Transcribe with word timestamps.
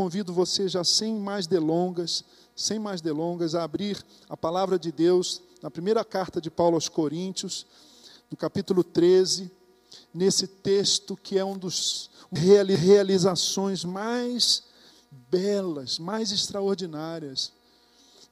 convido 0.00 0.32
você 0.32 0.66
já 0.66 0.82
sem 0.82 1.14
mais 1.20 1.46
delongas, 1.46 2.24
sem 2.56 2.78
mais 2.78 3.02
delongas, 3.02 3.54
a 3.54 3.62
abrir 3.62 4.02
a 4.30 4.36
palavra 4.36 4.78
de 4.78 4.90
Deus 4.90 5.42
na 5.60 5.70
primeira 5.70 6.02
carta 6.02 6.40
de 6.40 6.50
Paulo 6.50 6.74
aos 6.74 6.88
Coríntios, 6.88 7.66
no 8.30 8.34
capítulo 8.34 8.82
13, 8.82 9.50
nesse 10.14 10.46
texto 10.46 11.18
que 11.18 11.38
é 11.38 11.44
um 11.44 11.58
dos 11.58 12.08
realizações 12.32 13.84
mais 13.84 14.62
belas, 15.30 15.98
mais 15.98 16.32
extraordinárias, 16.32 17.52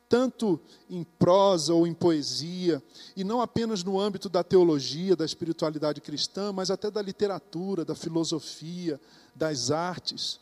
tanto 0.09 0.59
em 0.89 1.05
prosa 1.05 1.75
ou 1.75 1.87
em 1.87 1.93
poesia, 1.93 2.83
e 3.15 3.23
não 3.23 3.43
apenas 3.43 3.85
no 3.85 4.01
âmbito 4.01 4.31
da 4.31 4.43
teologia, 4.43 5.15
da 5.15 5.27
espiritualidade 5.27 6.01
cristã, 6.01 6.51
mas 6.51 6.71
até 6.71 6.91
da 6.91 7.03
literatura, 7.03 7.85
da 7.85 7.95
filosofia, 7.95 8.99
das 9.35 9.71
artes. 9.71 10.41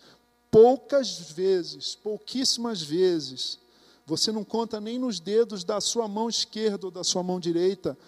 Poucas 0.51 1.33
vezes, 1.33 1.95
pouquíssimas 1.95 2.83
vezes, 2.83 3.59
você 4.07 4.31
não 4.31 4.45
conta 4.45 4.81
nem 4.81 4.99
nos 4.99 5.19
dedos 5.19 5.65
da 5.65 5.81
sua 5.81 6.07
mão 6.07 6.29
esquerda 6.29 6.87
ou 6.87 6.91
da 6.91 7.03
sua 7.03 7.23
mão 7.23 7.41
direita, 7.41 7.99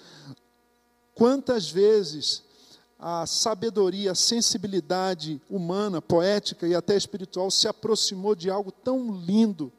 quantas 1.14 1.68
vezes 1.68 2.42
a 2.98 3.26
sabedoria, 3.26 4.12
a 4.12 4.14
sensibilidade 4.14 5.40
humana, 5.48 6.00
poética 6.02 6.66
e 6.66 6.74
até 6.74 6.96
espiritual 6.96 7.50
se 7.50 7.68
aproximou 7.68 8.34
de 8.34 8.50
algo 8.50 8.72
tão 8.72 9.12
lindo, 9.20 9.72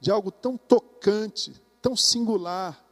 de 0.00 0.10
algo 0.10 0.30
tão 0.30 0.56
tocante, 0.56 1.52
tão 1.80 1.96
singular, 1.96 2.82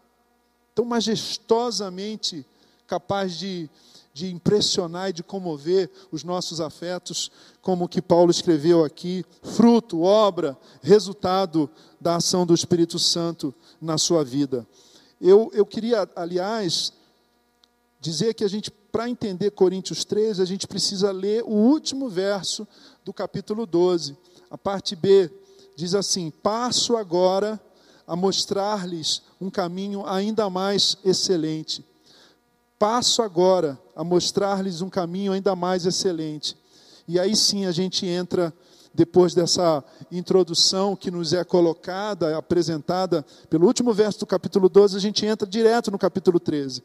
tão 0.74 0.84
majestosamente 0.84 2.44
capaz 2.86 3.34
de, 3.38 3.68
de 4.16 4.32
impressionar 4.32 5.10
e 5.10 5.12
de 5.12 5.22
comover 5.22 5.90
os 6.10 6.24
nossos 6.24 6.58
afetos, 6.58 7.30
como 7.60 7.84
o 7.84 7.88
que 7.88 8.00
Paulo 8.00 8.30
escreveu 8.30 8.82
aqui, 8.82 9.22
fruto, 9.42 10.00
obra, 10.00 10.56
resultado 10.80 11.68
da 12.00 12.16
ação 12.16 12.46
do 12.46 12.54
Espírito 12.54 12.98
Santo 12.98 13.54
na 13.78 13.98
sua 13.98 14.24
vida. 14.24 14.66
Eu, 15.20 15.50
eu 15.52 15.66
queria, 15.66 16.08
aliás, 16.16 16.94
dizer 18.00 18.32
que 18.32 18.42
a 18.42 18.48
gente 18.48 18.70
para 18.90 19.10
entender 19.10 19.50
Coríntios 19.50 20.02
13, 20.02 20.40
a 20.40 20.46
gente 20.46 20.66
precisa 20.66 21.12
ler 21.12 21.42
o 21.42 21.50
último 21.50 22.08
verso 22.08 22.66
do 23.04 23.12
capítulo 23.12 23.66
12. 23.66 24.16
A 24.50 24.56
parte 24.56 24.96
B 24.96 25.30
diz 25.76 25.94
assim: 25.94 26.30
Passo 26.30 26.96
agora 26.96 27.60
a 28.06 28.16
mostrar-lhes 28.16 29.20
um 29.38 29.50
caminho 29.50 30.06
ainda 30.06 30.48
mais 30.48 30.96
excelente. 31.04 31.84
Passo 32.78 33.22
agora 33.22 33.80
a 33.94 34.04
mostrar-lhes 34.04 34.82
um 34.82 34.90
caminho 34.90 35.32
ainda 35.32 35.56
mais 35.56 35.86
excelente. 35.86 36.56
E 37.08 37.18
aí 37.18 37.34
sim 37.34 37.64
a 37.64 37.72
gente 37.72 38.04
entra, 38.04 38.52
depois 38.92 39.34
dessa 39.34 39.82
introdução 40.10 40.94
que 40.94 41.10
nos 41.10 41.32
é 41.32 41.42
colocada, 41.44 42.36
apresentada 42.36 43.24
pelo 43.48 43.66
último 43.66 43.94
verso 43.94 44.20
do 44.20 44.26
capítulo 44.26 44.68
12, 44.68 44.96
a 44.96 45.00
gente 45.00 45.24
entra 45.24 45.48
direto 45.48 45.90
no 45.90 45.98
capítulo 45.98 46.38
13. 46.38 46.82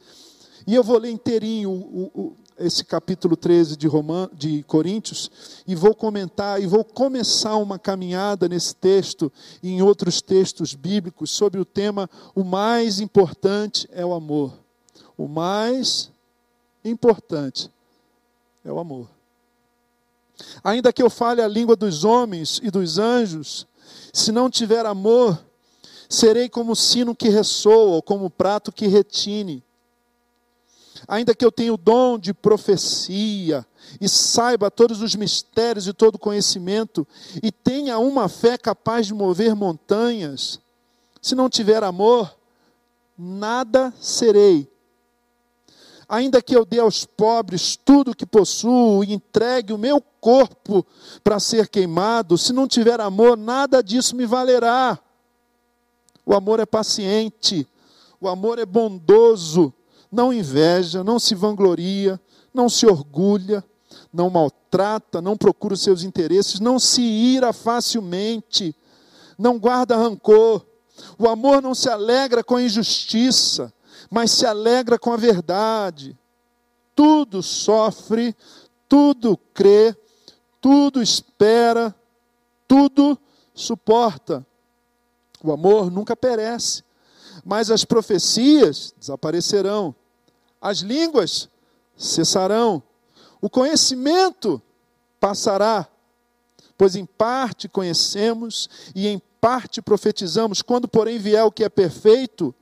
E 0.65 0.75
eu 0.75 0.83
vou 0.83 0.97
ler 0.97 1.09
inteirinho 1.09 1.71
o, 1.71 2.11
o, 2.13 2.37
esse 2.57 2.85
capítulo 2.85 3.35
13 3.35 3.75
de, 3.75 3.87
Roman, 3.87 4.29
de 4.33 4.63
Coríntios 4.63 5.29
e 5.67 5.75
vou 5.75 5.95
comentar 5.95 6.61
e 6.61 6.67
vou 6.67 6.85
começar 6.85 7.55
uma 7.55 7.79
caminhada 7.79 8.47
nesse 8.47 8.75
texto 8.75 9.31
e 9.61 9.71
em 9.71 9.81
outros 9.81 10.21
textos 10.21 10.75
bíblicos 10.75 11.31
sobre 11.31 11.59
o 11.59 11.65
tema 11.65 12.09
o 12.35 12.43
mais 12.43 12.99
importante 12.99 13.89
é 13.91 14.05
o 14.05 14.13
amor. 14.13 14.60
O 15.21 15.27
mais 15.27 16.11
importante 16.83 17.69
é 18.63 18.71
o 18.71 18.79
amor. 18.79 19.07
Ainda 20.63 20.91
que 20.91 21.03
eu 21.03 21.09
fale 21.09 21.41
a 21.41 21.47
língua 21.47 21.75
dos 21.75 22.03
homens 22.03 22.59
e 22.63 22.71
dos 22.71 22.97
anjos, 22.97 23.67
se 24.11 24.31
não 24.31 24.49
tiver 24.49 24.85
amor, 24.85 25.43
serei 26.09 26.49
como 26.49 26.71
o 26.71 26.75
sino 26.75 27.15
que 27.15 27.29
ressoa, 27.29 27.95
ou 27.95 28.01
como 28.01 28.25
o 28.25 28.29
prato 28.29 28.71
que 28.71 28.87
retine 28.87 29.63
ainda 31.07 31.35
que 31.35 31.43
eu 31.43 31.51
tenha 31.51 31.73
o 31.73 31.77
dom 31.77 32.17
de 32.17 32.33
profecia 32.33 33.65
e 33.99 34.07
saiba 34.07 34.71
todos 34.71 35.01
os 35.01 35.15
mistérios 35.15 35.87
e 35.87 35.93
todo 35.93 36.17
conhecimento 36.17 37.07
e 37.41 37.51
tenha 37.51 37.97
uma 37.97 38.29
fé 38.29 38.57
capaz 38.57 39.07
de 39.07 39.13
mover 39.13 39.55
montanhas, 39.55 40.59
se 41.21 41.35
não 41.35 41.49
tiver 41.49 41.83
amor, 41.83 42.33
nada 43.17 43.93
serei. 43.99 44.70
Ainda 46.11 46.41
que 46.41 46.53
eu 46.53 46.65
dê 46.65 46.77
aos 46.77 47.05
pobres 47.05 47.77
tudo 47.77 48.11
o 48.11 48.13
que 48.13 48.25
possuo 48.25 49.01
e 49.01 49.13
entregue 49.13 49.71
o 49.71 49.77
meu 49.77 50.03
corpo 50.19 50.85
para 51.23 51.39
ser 51.39 51.69
queimado, 51.69 52.37
se 52.37 52.51
não 52.51 52.67
tiver 52.67 52.99
amor, 52.99 53.37
nada 53.37 53.81
disso 53.81 54.13
me 54.17 54.25
valerá. 54.25 54.99
O 56.25 56.35
amor 56.35 56.59
é 56.59 56.65
paciente, 56.65 57.65
o 58.19 58.27
amor 58.27 58.59
é 58.59 58.65
bondoso, 58.65 59.73
não 60.11 60.33
inveja, 60.33 61.01
não 61.01 61.17
se 61.17 61.33
vangloria, 61.33 62.19
não 62.53 62.67
se 62.67 62.85
orgulha, 62.85 63.63
não 64.11 64.29
maltrata, 64.29 65.21
não 65.21 65.37
procura 65.37 65.75
os 65.75 65.81
seus 65.81 66.03
interesses, 66.03 66.59
não 66.59 66.77
se 66.77 67.01
ira 67.01 67.53
facilmente, 67.53 68.75
não 69.39 69.57
guarda 69.57 69.95
rancor. 69.95 70.61
O 71.17 71.29
amor 71.29 71.61
não 71.61 71.73
se 71.73 71.87
alegra 71.87 72.43
com 72.43 72.57
a 72.57 72.61
injustiça, 72.61 73.73
mas 74.11 74.31
se 74.31 74.45
alegra 74.45 74.99
com 74.99 75.13
a 75.13 75.17
verdade. 75.17 76.17
Tudo 76.93 77.41
sofre, 77.41 78.35
tudo 78.89 79.37
crê, 79.53 79.95
tudo 80.59 81.01
espera, 81.01 81.95
tudo 82.67 83.17
suporta. 83.53 84.45
O 85.41 85.53
amor 85.53 85.89
nunca 85.89 86.13
perece, 86.13 86.83
mas 87.45 87.71
as 87.71 87.85
profecias 87.85 88.93
desaparecerão, 88.99 89.95
as 90.59 90.79
línguas 90.79 91.49
cessarão, 91.95 92.83
o 93.41 93.49
conhecimento 93.49 94.61
passará, 95.19 95.87
pois 96.77 96.95
em 96.95 97.05
parte 97.05 97.69
conhecemos 97.69 98.69
e 98.93 99.07
em 99.07 99.21
parte 99.39 99.81
profetizamos, 99.81 100.61
quando, 100.61 100.87
porém, 100.87 101.17
vier 101.17 101.43
o 101.43 101.51
que 101.51 101.63
é 101.63 101.69
perfeito, 101.69 102.53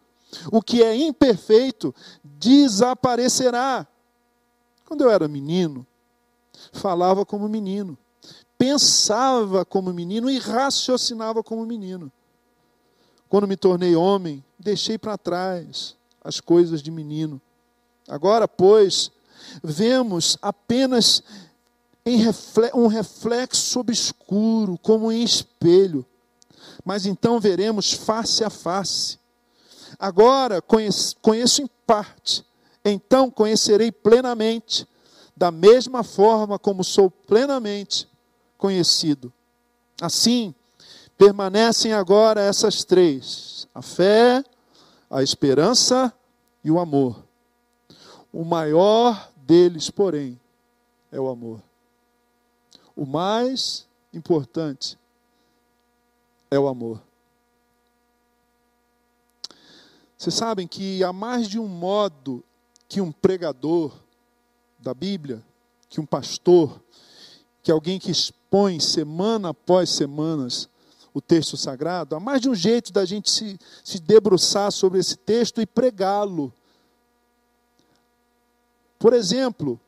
o 0.51 0.61
que 0.61 0.83
é 0.83 0.95
imperfeito 0.95 1.93
desaparecerá. 2.23 3.87
Quando 4.85 5.01
eu 5.01 5.09
era 5.09 5.27
menino, 5.27 5.85
falava 6.71 7.25
como 7.25 7.47
menino, 7.47 7.97
pensava 8.57 9.63
como 9.63 9.93
menino 9.93 10.29
e 10.29 10.37
raciocinava 10.37 11.43
como 11.43 11.65
menino. 11.65 12.11
Quando 13.27 13.47
me 13.47 13.55
tornei 13.55 13.95
homem, 13.95 14.43
deixei 14.57 14.97
para 14.97 15.17
trás 15.17 15.95
as 16.23 16.39
coisas 16.39 16.81
de 16.81 16.91
menino. 16.91 17.39
Agora, 18.07 18.47
pois, 18.47 19.11
vemos 19.63 20.37
apenas 20.41 21.23
um 22.73 22.87
reflexo 22.87 23.79
obscuro, 23.79 24.77
como 24.81 25.11
em 25.11 25.23
espelho, 25.23 26.05
mas 26.83 27.05
então 27.05 27.39
veremos 27.39 27.93
face 27.93 28.43
a 28.43 28.49
face. 28.49 29.19
Agora 29.99 30.61
conheço, 30.61 31.61
em 31.61 31.67
parte, 31.85 32.45
então 32.85 33.29
conhecerei 33.29 33.91
plenamente, 33.91 34.87
da 35.35 35.51
mesma 35.51 36.03
forma 36.03 36.57
como 36.57 36.83
sou 36.85 37.11
plenamente 37.11 38.07
conhecido. 38.57 39.31
Assim, 40.01 40.55
permanecem 41.17 41.91
agora 41.91 42.39
essas 42.39 42.85
três: 42.85 43.67
a 43.75 43.81
fé, 43.81 44.41
a 45.09 45.21
esperança 45.21 46.13
e 46.63 46.71
o 46.71 46.79
amor. 46.79 47.21
O 48.31 48.45
maior 48.45 49.29
deles, 49.35 49.89
porém, 49.89 50.39
é 51.11 51.19
o 51.19 51.27
amor. 51.27 51.61
O 52.95 53.05
mais 53.05 53.85
importante 54.13 54.97
é 56.49 56.57
o 56.57 56.67
amor. 56.67 57.08
Vocês 60.19 60.35
sabem 60.35 60.67
que 60.67 61.01
há 61.01 61.13
mais 61.13 61.47
de 61.47 61.57
um 61.57 61.65
modo 61.65 62.43
que 62.89 62.99
um 62.99 63.09
pregador 63.09 63.93
da 64.77 64.93
Bíblia, 64.93 65.41
que 65.87 66.01
um 66.01 66.05
pastor, 66.05 66.81
que 67.63 67.71
alguém 67.71 67.97
que 67.97 68.11
expõe 68.11 68.81
semana 68.81 69.51
após 69.51 69.89
semanas 69.89 70.67
o 71.13 71.21
texto 71.21 71.55
sagrado, 71.55 72.17
há 72.17 72.19
mais 72.19 72.41
de 72.41 72.49
um 72.49 72.53
jeito 72.53 72.91
da 72.91 73.05
gente 73.05 73.31
se, 73.31 73.57
se 73.81 73.97
debruçar 73.97 74.73
sobre 74.73 74.99
esse 74.99 75.15
texto 75.15 75.61
e 75.61 75.65
pregá-lo. 75.65 76.53
Por 78.99 79.13
exemplo, 79.13 79.79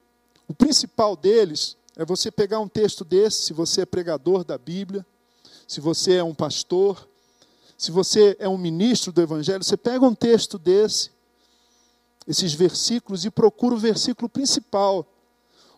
o 0.47 0.53
principal 0.53 1.17
deles 1.17 1.75
é 1.93 2.05
você 2.05 2.31
pegar 2.31 2.61
um 2.61 2.69
texto 2.69 3.03
desse, 3.03 3.43
se 3.43 3.51
você 3.51 3.81
é 3.81 3.85
pregador 3.85 4.45
da 4.45 4.57
Bíblia, 4.57 5.05
se 5.67 5.81
você 5.81 6.13
é 6.13 6.23
um 6.23 6.33
pastor, 6.33 7.05
se 7.81 7.89
você 7.89 8.35
é 8.37 8.47
um 8.47 8.59
ministro 8.59 9.11
do 9.11 9.23
Evangelho, 9.23 9.63
você 9.63 9.75
pega 9.75 10.05
um 10.05 10.13
texto 10.13 10.59
desse, 10.59 11.09
esses 12.27 12.53
versículos, 12.53 13.25
e 13.25 13.31
procura 13.31 13.73
o 13.73 13.77
versículo 13.79 14.29
principal, 14.29 15.03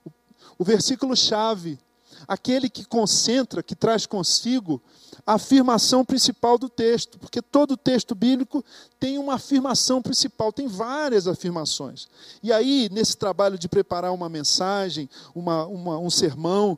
o, 0.03 0.11
o 0.57 0.65
versículo 0.65 1.15
chave, 1.15 1.79
aquele 2.27 2.69
que 2.69 2.83
concentra, 2.83 3.63
que 3.63 3.73
traz 3.73 4.05
consigo 4.05 4.81
a 5.25 5.35
afirmação 5.35 6.03
principal 6.03 6.57
do 6.57 6.67
texto, 6.67 7.17
porque 7.17 7.41
todo 7.41 7.77
texto 7.77 8.13
bíblico 8.13 8.65
tem 9.00 9.17
uma 9.17 9.35
afirmação 9.35 10.01
principal, 10.01 10.51
tem 10.51 10.67
várias 10.67 11.25
afirmações. 11.25 12.09
E 12.44 12.51
aí, 12.51 12.89
nesse 12.91 13.15
trabalho 13.15 13.57
de 13.57 13.69
preparar 13.69 14.13
uma 14.13 14.27
mensagem, 14.27 15.09
uma, 15.33 15.65
uma, 15.67 15.97
um 15.97 16.09
sermão, 16.09 16.77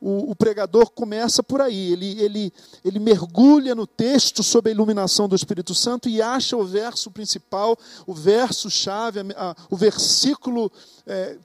o, 0.00 0.30
o, 0.30 0.36
pregador 0.36 0.90
começa 0.90 1.42
por 1.42 1.60
aí, 1.60 1.92
ele, 1.92 2.20
ele, 2.20 2.52
ele 2.84 2.98
mergulha 2.98 3.74
no 3.74 3.86
texto 3.86 4.42
sob 4.42 4.70
a 4.70 4.72
iluminação 4.72 5.28
do 5.28 5.34
Espírito 5.34 5.74
Santo 5.74 6.08
e 6.08 6.22
acha 6.22 6.56
o 6.56 6.64
verso 6.64 7.10
principal, 7.10 7.76
o 8.06 8.14
verso-chave, 8.14 9.20
o 9.68 9.76
versículo 9.76 10.70
é, 11.06 11.36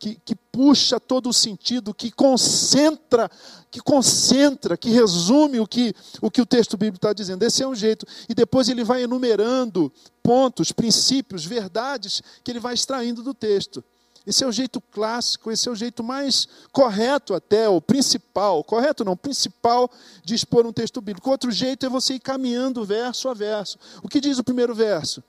que, 0.00 0.18
que 0.24 0.34
puxa 0.34 0.98
todo 0.98 1.28
o 1.28 1.32
sentido, 1.32 1.92
que 1.92 2.10
concentra, 2.10 3.30
que 3.70 3.80
concentra, 3.80 4.74
que 4.74 4.88
resume 4.88 5.60
o 5.60 5.66
que 5.66 5.94
o, 6.22 6.30
que 6.30 6.40
o 6.40 6.46
texto 6.46 6.78
bíblico 6.78 6.96
está 6.96 7.12
dizendo. 7.12 7.42
Esse 7.42 7.62
é 7.62 7.68
um 7.68 7.74
jeito. 7.74 8.06
E 8.26 8.34
depois 8.34 8.70
ele 8.70 8.82
vai 8.82 9.02
enumerando 9.02 9.92
pontos, 10.22 10.72
princípios, 10.72 11.44
verdades 11.44 12.22
que 12.42 12.50
ele 12.50 12.58
vai 12.58 12.72
extraindo 12.72 13.22
do 13.22 13.34
texto. 13.34 13.84
Esse 14.26 14.44
é 14.44 14.46
o 14.46 14.52
jeito 14.52 14.80
clássico, 14.80 15.50
esse 15.50 15.68
é 15.68 15.72
o 15.72 15.74
jeito 15.74 16.04
mais 16.04 16.46
correto 16.72 17.34
até, 17.34 17.68
o 17.68 17.80
principal, 17.80 18.62
correto 18.62 19.04
não, 19.04 19.16
principal 19.16 19.90
de 20.22 20.34
expor 20.34 20.66
um 20.66 20.72
texto 20.72 21.00
bíblico. 21.00 21.30
Outro 21.30 21.50
jeito 21.50 21.86
é 21.86 21.88
você 21.88 22.14
ir 22.14 22.20
caminhando 22.20 22.84
verso 22.84 23.28
a 23.28 23.34
verso. 23.34 23.78
O 24.02 24.08
que 24.08 24.20
diz 24.20 24.38
o 24.38 24.44
primeiro 24.44 24.74
verso? 24.74 25.22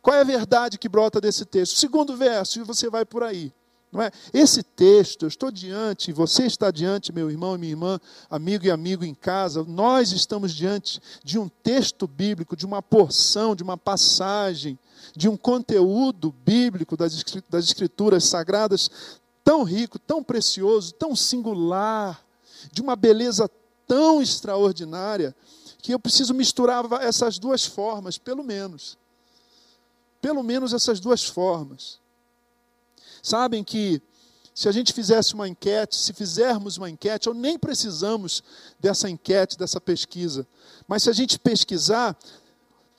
Qual 0.00 0.16
é 0.16 0.20
a 0.20 0.24
verdade 0.24 0.78
que 0.78 0.88
brota 0.88 1.20
desse 1.20 1.44
texto? 1.44 1.74
O 1.74 1.78
segundo 1.78 2.16
verso, 2.16 2.58
e 2.58 2.62
você 2.62 2.88
vai 2.88 3.04
por 3.04 3.22
aí. 3.22 3.52
Não 3.90 4.02
é? 4.02 4.10
Esse 4.34 4.62
texto, 4.62 5.22
eu 5.22 5.28
estou 5.28 5.50
diante, 5.50 6.12
você 6.12 6.44
está 6.44 6.70
diante, 6.70 7.12
meu 7.12 7.30
irmão 7.30 7.54
e 7.54 7.58
minha 7.58 7.72
irmã, 7.72 8.00
amigo 8.28 8.66
e 8.66 8.70
amigo 8.70 9.04
em 9.04 9.14
casa, 9.14 9.64
nós 9.64 10.12
estamos 10.12 10.52
diante 10.52 11.00
de 11.24 11.38
um 11.38 11.48
texto 11.48 12.06
bíblico, 12.06 12.54
de 12.54 12.66
uma 12.66 12.82
porção, 12.82 13.56
de 13.56 13.62
uma 13.62 13.78
passagem, 13.78 14.78
de 15.16 15.28
um 15.28 15.36
conteúdo 15.36 16.34
bíblico 16.44 16.96
das, 16.96 17.24
das 17.48 17.64
Escrituras 17.64 18.24
sagradas 18.24 18.90
tão 19.42 19.62
rico, 19.62 19.98
tão 19.98 20.22
precioso, 20.22 20.92
tão 20.92 21.16
singular, 21.16 22.22
de 22.70 22.82
uma 22.82 22.94
beleza 22.94 23.50
tão 23.86 24.20
extraordinária, 24.20 25.34
que 25.80 25.94
eu 25.94 25.98
preciso 25.98 26.34
misturar 26.34 26.84
essas 27.00 27.38
duas 27.38 27.64
formas, 27.64 28.18
pelo 28.18 28.44
menos. 28.44 28.98
Pelo 30.20 30.42
menos 30.42 30.74
essas 30.74 31.00
duas 31.00 31.24
formas. 31.24 31.98
Sabem 33.22 33.64
que 33.64 34.02
se 34.54 34.68
a 34.68 34.72
gente 34.72 34.92
fizesse 34.92 35.34
uma 35.34 35.48
enquete, 35.48 35.94
se 35.94 36.12
fizermos 36.12 36.76
uma 36.78 36.90
enquete, 36.90 37.28
ou 37.28 37.34
nem 37.34 37.56
precisamos 37.56 38.42
dessa 38.80 39.08
enquete, 39.08 39.56
dessa 39.56 39.80
pesquisa, 39.80 40.46
mas 40.86 41.04
se 41.04 41.10
a 41.10 41.12
gente 41.12 41.38
pesquisar, 41.38 42.16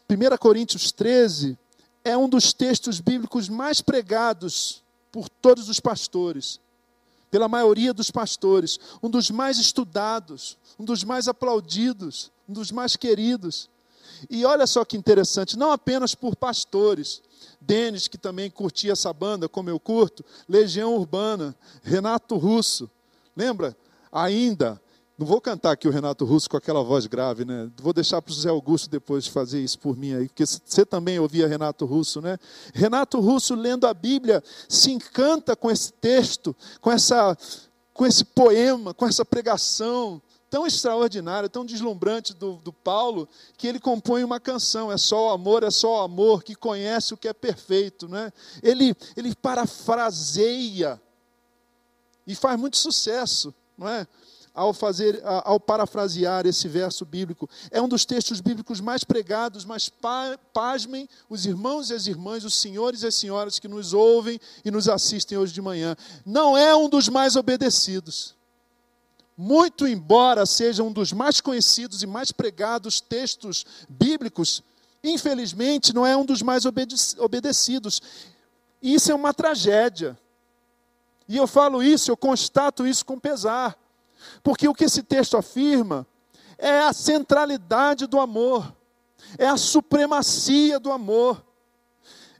1 0.09 0.37
Coríntios 0.37 0.91
13 0.91 1.57
é 2.03 2.17
um 2.17 2.29
dos 2.29 2.53
textos 2.53 3.01
bíblicos 3.01 3.49
mais 3.49 3.81
pregados 3.81 4.81
por 5.11 5.27
todos 5.27 5.67
os 5.67 5.79
pastores, 5.79 6.59
pela 7.29 7.47
maioria 7.47 7.93
dos 7.93 8.09
pastores, 8.09 8.79
um 9.03 9.09
dos 9.09 9.29
mais 9.29 9.57
estudados, 9.57 10.57
um 10.79 10.85
dos 10.85 11.03
mais 11.03 11.27
aplaudidos, 11.27 12.31
um 12.47 12.53
dos 12.53 12.71
mais 12.71 12.95
queridos. 12.95 13.69
E 14.29 14.45
olha 14.45 14.65
só 14.65 14.83
que 14.83 14.97
interessante, 14.97 15.57
não 15.57 15.71
apenas 15.71 16.15
por 16.15 16.35
pastores, 16.35 17.21
Denis, 17.61 18.07
que 18.07 18.17
também 18.17 18.49
curtia 18.49 18.93
essa 18.93 19.13
banda, 19.13 19.47
como 19.47 19.69
eu 19.69 19.79
curto, 19.79 20.23
Legião 20.47 20.95
Urbana, 20.95 21.55
Renato 21.83 22.37
Russo, 22.37 22.89
lembra? 23.35 23.75
Ainda, 24.11 24.81
não 25.19 25.27
vou 25.27 25.41
cantar 25.41 25.71
aqui 25.71 25.85
o 25.85 25.91
Renato 25.91 26.23
Russo 26.23 26.49
com 26.49 26.55
aquela 26.55 26.81
voz 26.81 27.05
grave, 27.05 27.43
né? 27.43 27.69
Vou 27.81 27.91
deixar 27.91 28.21
para 28.21 28.31
o 28.31 28.33
José 28.33 28.47
Augusto 28.49 28.89
depois 28.89 29.27
fazer 29.27 29.61
isso 29.61 29.77
por 29.77 29.97
mim 29.97 30.13
aí, 30.13 30.29
porque 30.29 30.45
você 30.45 30.85
também 30.85 31.19
ouvia 31.19 31.45
Renato 31.45 31.85
Russo, 31.85 32.21
né? 32.21 32.37
Renato 32.73 33.19
Russo, 33.19 33.53
lendo 33.53 33.85
a 33.85 33.93
Bíblia, 33.93 34.41
se 34.69 34.91
encanta 34.91 35.57
com 35.57 35.69
esse 35.69 35.91
texto, 35.91 36.55
com, 36.79 36.89
essa, 36.89 37.37
com 37.93 38.05
esse 38.05 38.23
poema, 38.23 38.93
com 38.93 39.05
essa 39.05 39.25
pregação, 39.25 40.21
tão 40.49 40.65
extraordinária, 40.65 41.47
tão 41.47 41.65
deslumbrante 41.65 42.33
do, 42.33 42.53
do 42.55 42.73
Paulo, 42.73 43.29
que 43.57 43.67
ele 43.67 43.79
compõe 43.79 44.23
uma 44.23 44.39
canção. 44.39 44.91
É 44.91 44.97
só 44.97 45.27
o 45.27 45.29
amor, 45.31 45.63
é 45.63 45.71
só 45.71 45.99
o 45.99 46.01
amor 46.01 46.43
que 46.43 46.55
conhece 46.55 47.13
o 47.13 47.17
que 47.17 47.27
é 47.27 47.33
perfeito. 47.33 48.07
Né? 48.07 48.33
Ele, 48.63 48.95
ele 49.15 49.35
parafraseia 49.35 50.99
e 52.25 52.33
faz 52.33 52.59
muito 52.59 52.77
sucesso. 52.77 53.53
Não 53.77 53.87
é? 53.87 54.07
Ao, 54.51 54.73
fazer, 54.73 55.21
ao 55.23 55.59
parafrasear 55.59 56.45
esse 56.45 56.67
verso 56.67 57.05
bíblico. 57.05 57.47
É 57.71 57.81
um 57.81 57.87
dos 57.87 58.03
textos 58.03 58.41
bíblicos 58.41 58.81
mais 58.81 59.03
pregados, 59.03 59.63
mas 59.63 59.89
pasmem 60.51 61.07
os 61.29 61.45
irmãos 61.45 61.91
e 61.91 61.93
as 61.93 62.07
irmãs, 62.07 62.43
os 62.43 62.55
senhores 62.55 63.03
e 63.03 63.07
as 63.07 63.15
senhoras 63.15 63.59
que 63.59 63.67
nos 63.67 63.93
ouvem 63.93 64.39
e 64.65 64.71
nos 64.71 64.89
assistem 64.89 65.37
hoje 65.37 65.53
de 65.53 65.61
manhã. 65.61 65.95
Não 66.25 66.57
é 66.57 66.75
um 66.75 66.89
dos 66.89 67.07
mais 67.07 67.35
obedecidos 67.37 68.38
muito 69.41 69.87
embora 69.87 70.45
seja 70.45 70.83
um 70.83 70.91
dos 70.91 71.13
mais 71.13 71.39
conhecidos 71.39 72.03
e 72.03 72.05
mais 72.05 72.29
pregados 72.29 72.99
textos 72.99 73.65
bíblicos, 73.87 74.61
infelizmente 75.01 75.95
não 75.95 76.05
é 76.05 76.13
um 76.13 76.25
dos 76.25 76.41
mais 76.41 76.65
obedecidos. 76.65 78.01
Isso 78.83 79.09
é 79.13 79.15
uma 79.15 79.33
tragédia. 79.33 80.19
E 81.25 81.37
eu 81.37 81.47
falo 81.47 81.81
isso, 81.81 82.11
eu 82.11 82.17
constato 82.17 82.85
isso 82.85 83.05
com 83.05 83.17
pesar. 83.17 83.79
Porque 84.43 84.67
o 84.67 84.73
que 84.73 84.83
esse 84.83 85.01
texto 85.03 85.37
afirma 85.37 86.05
é 86.57 86.81
a 86.81 86.91
centralidade 86.91 88.07
do 88.07 88.19
amor, 88.19 88.75
é 89.37 89.47
a 89.47 89.55
supremacia 89.55 90.77
do 90.81 90.91
amor, 90.91 91.41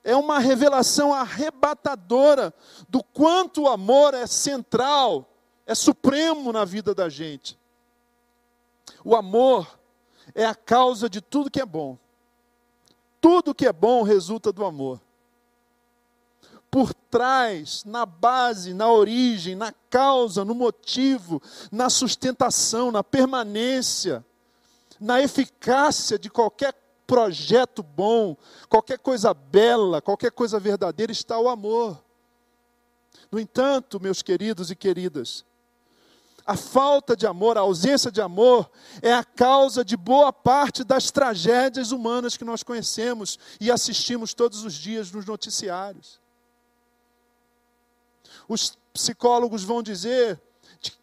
é 0.04 0.18
uma 0.18 0.38
revelação 0.38 1.14
arrebatadora 1.14 2.54
do 2.90 3.02
quanto 3.02 3.62
o 3.62 3.70
amor 3.70 4.14
é 4.14 4.28
central 4.28 5.30
é 5.70 5.76
supremo 5.76 6.52
na 6.52 6.66
vida 6.66 6.96
da 6.96 7.08
gente. 7.10 7.56
O 9.06 9.16
amor 9.16 9.80
é 10.34 10.44
a 10.44 10.56
causa 10.56 11.08
de 11.08 11.22
tudo 11.22 11.52
que 11.52 11.62
é 11.62 11.66
bom. 11.66 11.96
Tudo 13.22 13.54
que 13.54 13.68
é 13.68 13.72
bom 13.72 14.02
resulta 14.02 14.52
do 14.52 14.66
amor. 14.66 15.00
Por 16.72 16.92
trás, 16.92 17.84
na 17.86 18.04
base, 18.04 18.74
na 18.74 18.92
origem, 18.92 19.54
na 19.54 19.72
causa, 19.92 20.44
no 20.44 20.56
motivo, 20.56 21.40
na 21.72 21.88
sustentação, 21.88 22.92
na 22.92 23.04
permanência, 23.04 24.26
na 25.00 25.22
eficácia 25.22 26.18
de 26.18 26.32
qualquer 26.32 26.74
projeto 27.06 27.84
bom, 27.84 28.36
qualquer 28.68 28.98
coisa 28.98 29.36
bela, 29.36 30.02
qualquer 30.02 30.32
coisa 30.32 30.60
verdadeira, 30.60 31.12
está 31.12 31.38
o 31.38 31.48
amor. 31.48 32.04
No 33.32 33.40
entanto, 33.40 34.00
meus 34.00 34.24
queridos 34.24 34.72
e 34.72 34.76
queridas, 34.76 35.46
a 36.50 36.58
falta 36.58 37.16
de 37.16 37.28
amor, 37.28 37.60
a 37.60 37.62
ausência 37.62 38.12
de 38.12 38.20
amor, 38.20 38.72
é 39.04 39.14
a 39.14 39.24
causa 39.24 39.86
de 39.86 39.96
boa 39.96 40.34
parte 40.34 40.84
das 40.84 41.12
tragédias 41.12 41.92
humanas 41.92 42.36
que 42.36 42.44
nós 42.44 42.64
conhecemos 42.64 43.38
e 43.62 43.70
assistimos 43.70 44.34
todos 44.34 44.64
os 44.64 44.74
dias 44.74 45.12
nos 45.12 45.28
noticiários. 45.28 46.20
Os 48.48 48.76
psicólogos 48.92 49.64
vão 49.64 49.84
dizer 49.84 50.42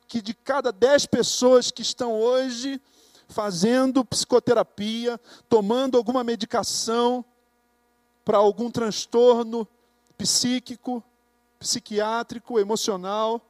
que 0.08 0.20
de 0.20 0.34
cada 0.34 0.72
dez 0.72 1.06
pessoas 1.06 1.70
que 1.70 1.82
estão 1.82 2.20
hoje 2.20 2.82
fazendo 3.28 4.04
psicoterapia, 4.04 5.20
tomando 5.48 5.96
alguma 5.96 6.24
medicação 6.24 7.24
para 8.24 8.38
algum 8.38 8.68
transtorno 8.68 9.64
psíquico, 10.18 11.00
psiquiátrico, 11.60 12.58
emocional, 12.58 13.40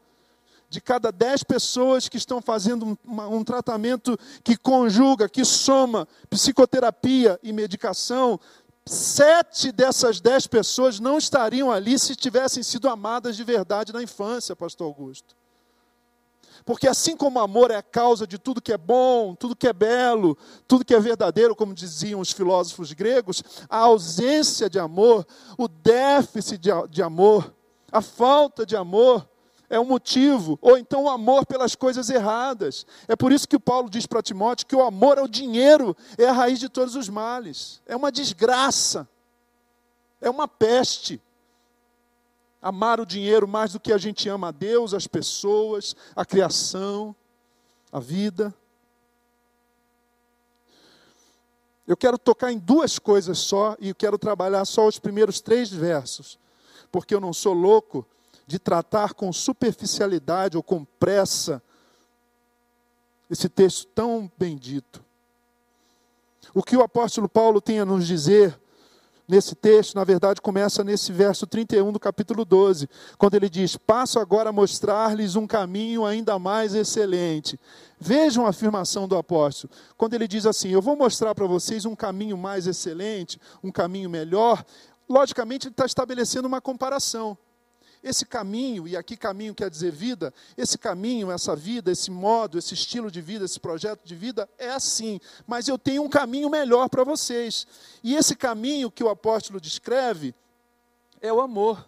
de 0.68 0.80
cada 0.80 1.12
dez 1.12 1.42
pessoas 1.42 2.08
que 2.08 2.16
estão 2.16 2.40
fazendo 2.40 2.86
um, 2.86 2.96
uma, 3.04 3.28
um 3.28 3.44
tratamento 3.44 4.18
que 4.42 4.56
conjuga, 4.56 5.28
que 5.28 5.44
soma 5.44 6.08
psicoterapia 6.28 7.38
e 7.42 7.52
medicação, 7.52 8.40
sete 8.84 9.72
dessas 9.72 10.20
dez 10.20 10.46
pessoas 10.46 11.00
não 11.00 11.18
estariam 11.18 11.70
ali 11.70 11.98
se 11.98 12.14
tivessem 12.14 12.62
sido 12.62 12.88
amadas 12.88 13.36
de 13.36 13.44
verdade 13.44 13.92
na 13.92 14.02
infância, 14.02 14.56
Pastor 14.56 14.86
Augusto. 14.86 15.36
Porque 16.64 16.88
assim 16.88 17.16
como 17.16 17.38
o 17.38 17.42
amor 17.42 17.70
é 17.70 17.76
a 17.76 17.82
causa 17.82 18.26
de 18.26 18.38
tudo 18.38 18.60
que 18.60 18.72
é 18.72 18.78
bom, 18.78 19.36
tudo 19.36 19.54
que 19.54 19.68
é 19.68 19.72
belo, 19.72 20.36
tudo 20.66 20.84
que 20.84 20.94
é 20.94 20.98
verdadeiro, 20.98 21.54
como 21.54 21.72
diziam 21.72 22.18
os 22.18 22.32
filósofos 22.32 22.92
gregos, 22.92 23.42
a 23.68 23.78
ausência 23.78 24.68
de 24.68 24.78
amor, 24.78 25.24
o 25.56 25.68
déficit 25.68 26.58
de, 26.58 26.70
de 26.90 27.02
amor, 27.02 27.54
a 27.92 28.02
falta 28.02 28.66
de 28.66 28.74
amor, 28.74 29.28
é 29.68 29.78
um 29.80 29.84
motivo, 29.84 30.58
ou 30.62 30.78
então 30.78 31.04
o 31.04 31.08
amor 31.08 31.44
pelas 31.44 31.74
coisas 31.74 32.08
erradas. 32.08 32.86
É 33.08 33.16
por 33.16 33.32
isso 33.32 33.48
que 33.48 33.56
o 33.56 33.60
Paulo 33.60 33.90
diz 33.90 34.06
para 34.06 34.22
Timóteo 34.22 34.66
que 34.66 34.76
o 34.76 34.82
amor 34.82 35.18
ao 35.18 35.26
dinheiro 35.26 35.96
é 36.16 36.26
a 36.26 36.32
raiz 36.32 36.58
de 36.58 36.68
todos 36.68 36.94
os 36.94 37.08
males. 37.08 37.80
É 37.86 37.96
uma 37.96 38.12
desgraça. 38.12 39.08
É 40.20 40.30
uma 40.30 40.46
peste. 40.46 41.20
Amar 42.62 43.00
o 43.00 43.06
dinheiro 43.06 43.46
mais 43.46 43.72
do 43.72 43.80
que 43.80 43.92
a 43.92 43.98
gente 43.98 44.28
ama 44.28 44.48
a 44.48 44.52
Deus, 44.52 44.94
as 44.94 45.06
pessoas, 45.06 45.94
a 46.14 46.24
criação, 46.24 47.14
a 47.92 48.00
vida. 48.00 48.54
Eu 51.86 51.96
quero 51.96 52.18
tocar 52.18 52.52
em 52.52 52.58
duas 52.58 52.98
coisas 52.98 53.38
só 53.38 53.76
e 53.78 53.94
quero 53.94 54.18
trabalhar 54.18 54.64
só 54.64 54.86
os 54.86 54.98
primeiros 54.98 55.40
três 55.40 55.70
versos, 55.70 56.38
porque 56.90 57.14
eu 57.14 57.20
não 57.20 57.32
sou 57.32 57.52
louco 57.52 58.04
de 58.46 58.58
tratar 58.58 59.14
com 59.14 59.32
superficialidade 59.32 60.56
ou 60.56 60.62
com 60.62 60.84
pressa 60.84 61.62
esse 63.28 63.48
texto 63.48 63.86
tão 63.88 64.30
bendito. 64.38 65.04
O 66.54 66.62
que 66.62 66.76
o 66.76 66.82
apóstolo 66.82 67.28
Paulo 67.28 67.60
tem 67.60 67.80
a 67.80 67.84
nos 67.84 68.06
dizer 68.06 68.58
nesse 69.28 69.54
texto, 69.54 69.94
na 69.94 70.04
verdade, 70.04 70.40
começa 70.40 70.84
nesse 70.84 71.12
verso 71.12 71.46
31 71.46 71.92
do 71.92 71.98
capítulo 71.98 72.44
12, 72.44 72.88
quando 73.18 73.34
ele 73.34 73.48
diz: 73.48 73.76
Passo 73.76 74.18
agora 74.18 74.50
a 74.50 74.52
mostrar-lhes 74.52 75.34
um 75.34 75.46
caminho 75.46 76.04
ainda 76.04 76.38
mais 76.38 76.74
excelente. 76.74 77.58
Vejam 77.98 78.46
a 78.46 78.50
afirmação 78.50 79.08
do 79.08 79.16
apóstolo, 79.16 79.72
quando 79.96 80.14
ele 80.14 80.28
diz 80.28 80.46
assim: 80.46 80.68
Eu 80.68 80.82
vou 80.82 80.96
mostrar 80.96 81.34
para 81.34 81.46
vocês 81.46 81.84
um 81.84 81.96
caminho 81.96 82.36
mais 82.36 82.66
excelente, 82.66 83.40
um 83.62 83.72
caminho 83.72 84.08
melhor. 84.08 84.64
Logicamente, 85.08 85.66
ele 85.66 85.72
está 85.72 85.86
estabelecendo 85.86 86.48
uma 86.48 86.60
comparação. 86.60 87.36
Esse 88.08 88.24
caminho, 88.24 88.86
e 88.86 88.96
aqui 88.96 89.16
caminho 89.16 89.52
quer 89.52 89.68
dizer 89.68 89.90
vida, 89.90 90.32
esse 90.56 90.78
caminho, 90.78 91.28
essa 91.28 91.56
vida, 91.56 91.90
esse 91.90 92.08
modo, 92.08 92.56
esse 92.56 92.72
estilo 92.72 93.10
de 93.10 93.20
vida, 93.20 93.44
esse 93.44 93.58
projeto 93.58 94.04
de 94.04 94.14
vida 94.14 94.48
é 94.56 94.70
assim, 94.70 95.20
mas 95.44 95.66
eu 95.66 95.76
tenho 95.76 96.04
um 96.04 96.08
caminho 96.08 96.48
melhor 96.48 96.88
para 96.88 97.02
vocês. 97.02 97.66
E 98.04 98.14
esse 98.14 98.36
caminho 98.36 98.92
que 98.92 99.02
o 99.02 99.08
apóstolo 99.08 99.60
descreve 99.60 100.32
é 101.20 101.32
o 101.32 101.40
amor. 101.40 101.84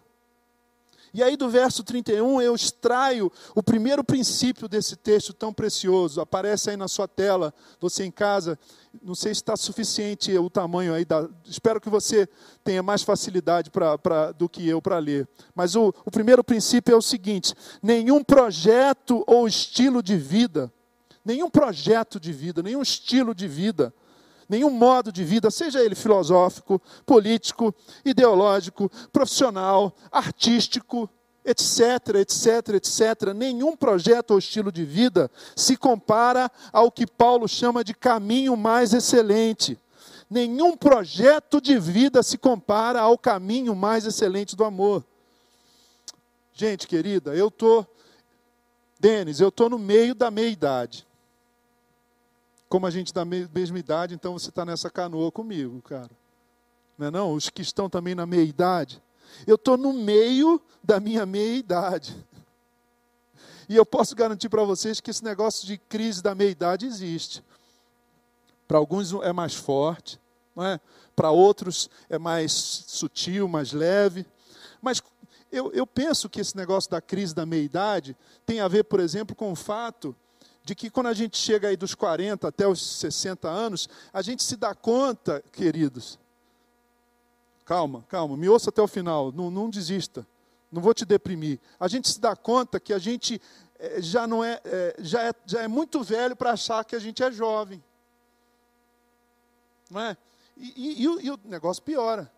E 1.13 1.23
aí, 1.23 1.35
do 1.35 1.49
verso 1.49 1.83
31, 1.83 2.41
eu 2.41 2.53
extraio 2.53 3.31
o 3.55 3.63
primeiro 3.63 4.03
princípio 4.03 4.67
desse 4.67 4.95
texto 4.95 5.33
tão 5.33 5.53
precioso. 5.53 6.21
Aparece 6.21 6.69
aí 6.69 6.77
na 6.77 6.87
sua 6.87 7.07
tela, 7.07 7.53
você 7.79 8.05
em 8.05 8.11
casa. 8.11 8.57
Não 9.01 9.15
sei 9.15 9.33
se 9.33 9.41
está 9.41 9.55
suficiente 9.55 10.35
o 10.37 10.49
tamanho 10.49 10.93
aí. 10.93 11.05
Da, 11.05 11.27
espero 11.45 11.81
que 11.81 11.89
você 11.89 12.27
tenha 12.63 12.83
mais 12.83 13.01
facilidade 13.01 13.69
pra, 13.69 13.97
pra, 13.97 14.31
do 14.31 14.47
que 14.47 14.67
eu 14.67 14.81
para 14.81 14.99
ler. 14.99 15.27
Mas 15.55 15.75
o, 15.75 15.93
o 16.05 16.11
primeiro 16.11 16.43
princípio 16.43 16.93
é 16.93 16.97
o 16.97 17.01
seguinte: 17.01 17.53
nenhum 17.81 18.23
projeto 18.23 19.23
ou 19.25 19.47
estilo 19.47 20.03
de 20.03 20.15
vida, 20.15 20.71
nenhum 21.25 21.49
projeto 21.49 22.19
de 22.19 22.31
vida, 22.31 22.61
nenhum 22.61 22.81
estilo 22.81 23.33
de 23.33 23.47
vida 23.47 23.93
nenhum 24.49 24.71
modo 24.71 25.11
de 25.11 25.23
vida, 25.23 25.51
seja 25.51 25.81
ele 25.81 25.93
filosófico, 25.93 26.81
político, 27.05 27.73
ideológico, 28.03 28.91
profissional, 29.13 29.95
artístico, 30.11 31.07
etc, 31.45 32.15
etc, 32.15 32.75
etc. 32.75 33.33
Nenhum 33.35 33.77
projeto 33.77 34.31
ou 34.31 34.39
estilo 34.39 34.71
de 34.71 34.83
vida 34.83 35.29
se 35.55 35.77
compara 35.77 36.51
ao 36.73 36.91
que 36.91 37.05
Paulo 37.05 37.47
chama 37.47 37.83
de 37.83 37.93
caminho 37.93 38.57
mais 38.57 38.93
excelente. 38.93 39.77
Nenhum 40.29 40.75
projeto 40.75 41.61
de 41.61 41.79
vida 41.79 42.21
se 42.21 42.37
compara 42.37 42.99
ao 42.99 43.17
caminho 43.17 43.75
mais 43.75 44.05
excelente 44.05 44.55
do 44.55 44.63
amor. 44.63 45.03
Gente 46.53 46.87
querida, 46.87 47.33
eu 47.35 47.47
estou, 47.47 47.87
Denis, 48.99 49.39
eu 49.39 49.49
estou 49.49 49.69
no 49.69 49.79
meio 49.79 50.13
da 50.13 50.29
meia-idade. 50.29 51.07
Como 52.69 52.85
a 52.85 52.91
gente 52.91 53.13
da 53.13 53.25
mesma 53.25 53.79
idade, 53.79 54.13
então 54.13 54.33
você 54.37 54.49
está 54.49 54.63
nessa 54.63 54.89
canoa 54.89 55.31
comigo, 55.31 55.81
cara. 55.81 56.11
Não 56.97 57.07
é 57.07 57.11
não? 57.11 57.33
Os 57.33 57.49
que 57.49 57.61
estão 57.61 57.89
também 57.89 58.13
na 58.13 58.25
meia 58.25 58.43
idade. 58.43 59.01
Eu 59.45 59.55
estou 59.55 59.75
no 59.75 59.91
meio 59.91 60.61
da 60.83 60.99
minha 60.99 61.25
meia 61.25 61.57
idade. 61.57 62.15
E 63.67 63.75
eu 63.75 63.85
posso 63.85 64.15
garantir 64.15 64.49
para 64.49 64.63
vocês 64.63 64.99
que 64.99 65.11
esse 65.11 65.23
negócio 65.23 65.65
de 65.67 65.77
crise 65.77 66.21
da 66.21 66.33
meia 66.35 66.49
idade 66.49 66.85
existe. 66.85 67.43
Para 68.67 68.77
alguns 68.77 69.11
é 69.13 69.33
mais 69.33 69.55
forte, 69.55 70.19
não 70.55 70.65
é? 70.65 70.79
para 71.19 71.31
outros 71.31 71.89
é 72.09 72.17
mais 72.17 72.53
sutil, 72.87 73.45
mais 73.45 73.73
leve. 73.73 74.25
Mas 74.81 75.01
eu, 75.51 75.69
eu 75.73 75.85
penso 75.85 76.29
que 76.29 76.39
esse 76.39 76.55
negócio 76.55 76.89
da 76.89 77.01
crise 77.01 77.35
da 77.35 77.45
meia 77.45 77.61
idade 77.61 78.15
tem 78.45 78.61
a 78.61 78.69
ver, 78.69 78.85
por 78.85 79.01
exemplo, 79.01 79.35
com 79.35 79.51
o 79.51 79.55
fato 79.55 80.15
de 80.69 80.75
que 80.75 80.87
quando 80.91 81.07
a 81.07 81.13
gente 81.13 81.35
chega 81.35 81.69
aí 81.69 81.75
dos 81.75 81.95
40 81.95 82.47
até 82.47 82.67
os 82.67 82.79
60 82.99 83.49
anos, 83.49 83.89
a 84.13 84.21
gente 84.21 84.43
se 84.43 84.55
dá 84.55 84.75
conta, 84.75 85.43
queridos. 85.51 86.19
Calma, 87.65 88.05
calma, 88.07 88.37
me 88.37 88.47
ouça 88.47 88.69
até 88.69 88.79
o 88.79 88.87
final, 88.87 89.31
não, 89.31 89.49
não 89.49 89.67
desista, 89.67 90.27
não 90.71 90.79
vou 90.79 90.93
te 90.93 91.05
deprimir. 91.05 91.59
A 91.79 91.87
gente 91.87 92.07
se 92.07 92.19
dá 92.19 92.35
conta 92.35 92.79
que 92.79 92.93
a 92.93 92.99
gente 92.99 93.41
é, 93.79 93.99
já 93.99 94.27
não 94.27 94.43
é, 94.43 94.61
é, 94.63 94.95
já 94.99 95.23
é, 95.23 95.33
já 95.43 95.63
é 95.63 95.67
muito 95.67 96.03
velho 96.03 96.35
para 96.35 96.51
achar 96.51 96.85
que 96.85 96.95
a 96.95 96.99
gente 96.99 97.23
é 97.23 97.31
jovem. 97.31 97.83
Não 99.89 100.01
é? 100.01 100.15
E, 100.55 101.03
e, 101.03 101.25
e, 101.25 101.31
o 101.31 101.39
negócio 101.45 101.81
piora. 101.81 102.31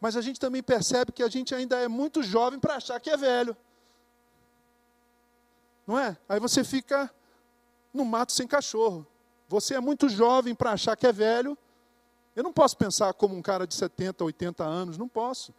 Mas 0.00 0.16
a 0.16 0.20
gente 0.20 0.40
também 0.40 0.64
percebe 0.64 1.12
que 1.12 1.22
a 1.22 1.28
gente 1.28 1.54
ainda 1.54 1.76
é 1.76 1.86
muito 1.86 2.24
jovem 2.24 2.58
para 2.58 2.74
achar 2.74 2.98
que 2.98 3.08
é 3.08 3.16
velho. 3.16 3.56
Não 5.86 5.96
é? 5.96 6.16
Aí 6.28 6.40
você 6.40 6.64
fica 6.64 7.08
no 7.92 8.04
mato 8.04 8.32
sem 8.32 8.46
cachorro. 8.46 9.06
Você 9.48 9.74
é 9.74 9.80
muito 9.80 10.08
jovem 10.08 10.54
para 10.54 10.72
achar 10.72 10.96
que 10.96 11.06
é 11.06 11.12
velho. 11.12 11.56
Eu 12.36 12.42
não 12.42 12.52
posso 12.52 12.76
pensar 12.76 13.12
como 13.14 13.34
um 13.34 13.42
cara 13.42 13.66
de 13.66 13.74
70, 13.74 14.24
80 14.24 14.64
anos, 14.64 14.98
não 14.98 15.08
posso. 15.08 15.52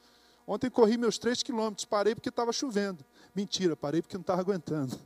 Ontem 0.48 0.69
corri 0.69 0.98
meus 0.98 1.17
3 1.17 1.43
quilômetros, 1.43 1.86
parei 1.86 2.15
porque 2.15 2.29
estava 2.29 2.51
chovendo. 2.51 3.03
Mentira, 3.36 3.75
parei 3.75 4.01
porque 4.01 4.17
não 4.17 4.21
estava 4.21 4.41
aguentando. 4.41 4.98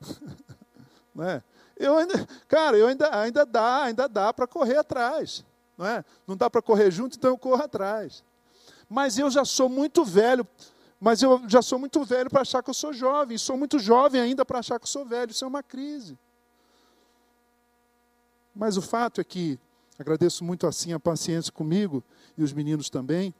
não 1.14 1.24
é? 1.24 1.42
Eu 1.76 1.96
ainda, 1.96 2.28
cara, 2.46 2.76
eu 2.76 2.86
ainda, 2.86 3.18
ainda 3.18 3.46
dá, 3.46 3.84
ainda 3.84 4.08
dá 4.08 4.32
para 4.32 4.46
correr 4.46 4.76
atrás. 4.76 5.44
Não, 5.78 5.86
é? 5.86 6.04
não 6.26 6.36
dá 6.36 6.50
para 6.50 6.60
correr 6.60 6.90
junto, 6.90 7.16
então 7.16 7.30
eu 7.30 7.38
corro 7.38 7.62
atrás. 7.62 8.22
Mas 8.88 9.18
eu 9.18 9.30
já 9.30 9.44
sou 9.44 9.68
muito 9.68 10.04
velho, 10.04 10.46
mas 11.00 11.22
eu 11.22 11.42
já 11.48 11.62
sou 11.62 11.78
muito 11.78 12.04
velho 12.04 12.28
para 12.28 12.42
achar 12.42 12.62
que 12.62 12.68
eu 12.68 12.74
sou 12.74 12.92
jovem, 12.92 13.38
sou 13.38 13.56
muito 13.56 13.78
jovem 13.78 14.20
ainda 14.20 14.44
para 14.44 14.58
achar 14.58 14.78
que 14.78 14.84
eu 14.84 14.90
sou 14.90 15.06
velho. 15.06 15.30
Isso 15.30 15.44
é 15.44 15.48
uma 15.48 15.62
crise. 15.62 16.18
Mas 18.54 18.76
o 18.76 18.82
fato 18.82 19.20
é 19.20 19.24
que 19.24 19.58
agradeço 19.98 20.44
muito 20.44 20.66
assim 20.66 20.92
a 20.92 21.00
paciência 21.00 21.52
comigo 21.52 22.02
e 22.36 22.42
os 22.42 22.52
meninos 22.52 22.90
também. 22.90 23.34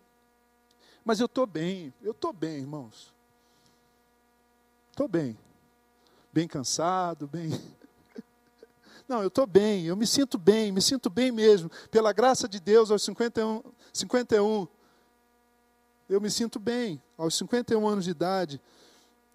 Mas 1.05 1.21
eu 1.21 1.27
estou 1.27 1.47
bem, 1.47 1.93
eu 2.03 2.13
estou 2.13 2.33
bem, 2.33 2.59
irmãos. 2.59 3.13
Estou 4.91 5.09
bem. 5.09 5.37
Bem 6.33 6.47
cansado, 6.47 7.27
bem. 7.27 7.51
Não, 9.09 9.23
eu 9.23 9.29
estou 9.29 9.47
bem, 9.47 9.87
eu 9.87 9.97
me 9.97 10.07
sinto 10.07 10.39
bem, 10.39 10.71
me 10.71 10.83
sinto 10.83 11.11
bem 11.11 11.33
mesmo. 11.33 11.71
Pela 11.91 12.13
graça 12.13 12.49
de 12.49 12.61
Deus, 12.61 12.91
aos 12.91 13.03
51, 13.03 13.63
51 13.93 14.69
eu 16.11 16.21
me 16.21 16.31
sinto 16.31 16.59
bem. 16.59 17.01
Aos 17.17 17.37
51 17.37 17.87
anos 17.87 18.05
de 18.05 18.11
idade, 18.11 18.61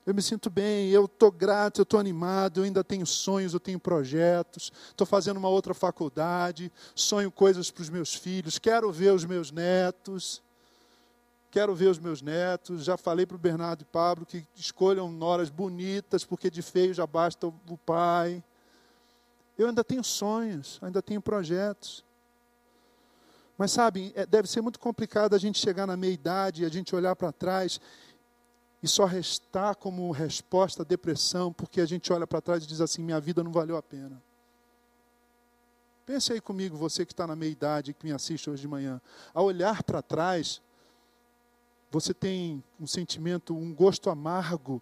eu 0.05 0.13
me 0.13 0.21
sinto 0.21 0.49
bem, 0.49 0.89
eu 0.89 1.05
estou 1.05 1.31
grato, 1.31 1.81
eu 1.81 1.83
estou 1.83 1.99
animado, 1.99 2.59
eu 2.59 2.63
ainda 2.63 2.83
tenho 2.83 3.05
sonhos, 3.05 3.53
eu 3.53 3.59
tenho 3.59 3.79
projetos, 3.79 4.71
estou 4.89 5.07
fazendo 5.07 5.37
uma 5.37 5.49
outra 5.49 5.73
faculdade, 5.73 6.71
sonho 6.93 7.31
coisas 7.31 7.71
para 7.71 7.81
os 7.81 7.89
meus 7.89 8.13
filhos, 8.13 8.59
quero 8.59 8.91
ver 8.91 9.13
os 9.13 9.25
meus 9.25 9.51
netos, 9.51 10.43
quero 11.49 11.73
ver 11.73 11.87
os 11.87 11.97
meus 11.97 12.21
netos. 12.21 12.83
Já 12.83 12.97
falei 12.97 13.25
para 13.25 13.35
o 13.35 13.39
Bernardo 13.39 13.81
e 13.81 13.85
Pablo 13.85 14.25
que 14.25 14.45
escolham 14.55 15.09
noras 15.09 15.49
bonitas, 15.49 16.25
porque 16.25 16.51
de 16.51 16.61
feio 16.61 16.93
já 16.93 17.07
basta 17.07 17.47
o 17.47 17.77
pai. 17.77 18.43
Eu 19.57 19.69
ainda 19.69 19.83
tenho 19.83 20.03
sonhos, 20.03 20.77
ainda 20.81 21.01
tenho 21.01 21.21
projetos. 21.21 22.03
Mas 23.57 23.71
sabe, 23.71 24.11
é, 24.15 24.25
deve 24.25 24.49
ser 24.49 24.59
muito 24.59 24.79
complicado 24.79 25.33
a 25.33 25.37
gente 25.37 25.57
chegar 25.57 25.87
na 25.87 25.95
meia 25.95 26.11
idade 26.11 26.63
e 26.63 26.65
a 26.65 26.69
gente 26.69 26.93
olhar 26.93 27.15
para 27.15 27.31
trás 27.31 27.79
e 28.85 28.87
só 28.87 29.05
restar 29.05 29.75
como 29.75 30.11
resposta 30.11 30.83
à 30.83 30.85
depressão, 30.85 31.51
porque 31.51 31.81
a 31.81 31.87
gente 31.87 32.13
olha 32.13 32.27
para 32.27 32.39
trás 32.39 32.63
e 32.63 32.67
diz 32.67 32.79
assim: 32.79 33.01
minha 33.01 33.19
vida 33.19 33.43
não 33.43 33.51
valeu 33.51 33.75
a 33.77 33.81
pena. 33.81 34.21
Pense 36.05 36.31
aí 36.31 36.39
comigo, 36.39 36.77
você 36.77 37.03
que 37.03 37.11
está 37.11 37.25
na 37.25 37.35
meia 37.35 37.49
idade, 37.49 37.95
que 37.95 38.05
me 38.05 38.11
assiste 38.11 38.47
hoje 38.47 38.61
de 38.61 38.67
manhã. 38.67 39.01
Ao 39.33 39.45
olhar 39.45 39.81
para 39.81 40.03
trás, 40.03 40.61
você 41.89 42.13
tem 42.13 42.63
um 42.79 42.85
sentimento, 42.85 43.57
um 43.57 43.73
gosto 43.73 44.07
amargo, 44.07 44.79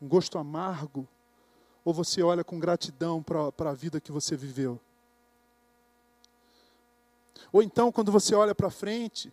um 0.00 0.08
gosto 0.08 0.36
amargo, 0.36 1.06
ou 1.84 1.94
você 1.94 2.20
olha 2.20 2.42
com 2.42 2.58
gratidão 2.58 3.22
para 3.22 3.70
a 3.70 3.74
vida 3.74 4.00
que 4.00 4.10
você 4.10 4.36
viveu? 4.36 4.80
Ou 7.52 7.62
então, 7.62 7.92
quando 7.92 8.10
você 8.10 8.34
olha 8.34 8.56
para 8.56 8.70
frente, 8.70 9.32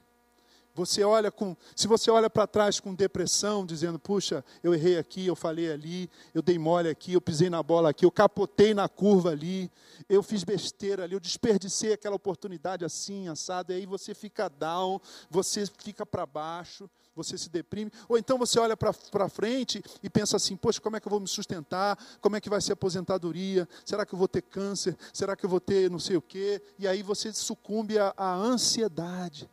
você 0.79 1.03
olha 1.03 1.29
com, 1.29 1.57
se 1.75 1.89
você 1.89 2.09
olha 2.09 2.29
para 2.29 2.48
trás 2.48 2.79
com 2.79 2.95
depressão, 2.95 3.65
dizendo, 3.65 4.00
puxa, 4.00 4.45
eu 4.63 4.74
errei 4.74 4.98
aqui, 4.98 5.27
eu 5.27 5.36
falei 5.36 5.69
ali, 5.69 6.09
eu 6.33 6.41
dei 6.41 6.57
mole 6.57 6.88
aqui, 6.88 7.12
eu 7.12 7.19
pisei 7.19 7.50
na 7.50 7.62
bola 7.62 7.89
aqui, 7.89 8.05
eu 8.05 8.12
capotei 8.12 8.74
na 8.74 8.88
curva 8.88 9.31
ali, 9.31 9.69
eu 10.07 10.24
fiz 10.24 10.45
besteira 10.45 11.03
ali, 11.03 11.13
eu 11.13 11.19
desperdicei 11.19 11.91
aquela 11.91 12.15
oportunidade 12.15 12.86
assim, 12.86 13.27
assado, 13.27 13.74
e 13.74 13.75
aí 13.75 13.86
você 13.86 14.15
fica 14.15 14.48
down, 14.48 15.01
você 15.29 15.65
fica 15.65 16.05
para 16.05 16.25
baixo. 16.25 16.89
você 17.13 17.38
se 17.38 17.50
deprime. 17.50 17.91
Ou 18.07 18.17
então 18.17 18.38
você 18.38 18.57
olha 18.57 18.77
para 18.77 19.27
frente 19.27 19.83
e 20.01 20.09
pensa 20.09 20.38
assim: 20.38 20.55
poxa, 20.55 20.79
como 20.79 20.95
é 20.95 21.01
que 21.01 21.07
eu 21.07 21.09
vou 21.09 21.19
me 21.19 21.27
sustentar? 21.27 21.98
Como 22.21 22.38
é 22.38 22.39
que 22.39 22.50
vai 22.50 22.62
ser 22.62 22.71
a 22.71 22.74
aposentadoria? 22.74 23.67
Será 23.83 24.05
que 24.05 24.13
eu 24.13 24.19
vou 24.19 24.29
ter 24.29 24.43
câncer? 24.43 24.95
Será 25.12 25.36
que 25.36 25.45
eu 25.45 25.50
vou 25.50 25.59
ter 25.59 25.91
não 25.91 26.00
sei 26.00 26.15
o 26.15 26.21
quê? 26.21 26.62
E 26.77 26.88
aí 26.88 27.03
você 27.03 27.33
sucumbe 27.33 28.00
à, 28.00 28.13
à 28.15 28.33
ansiedade. 28.33 29.50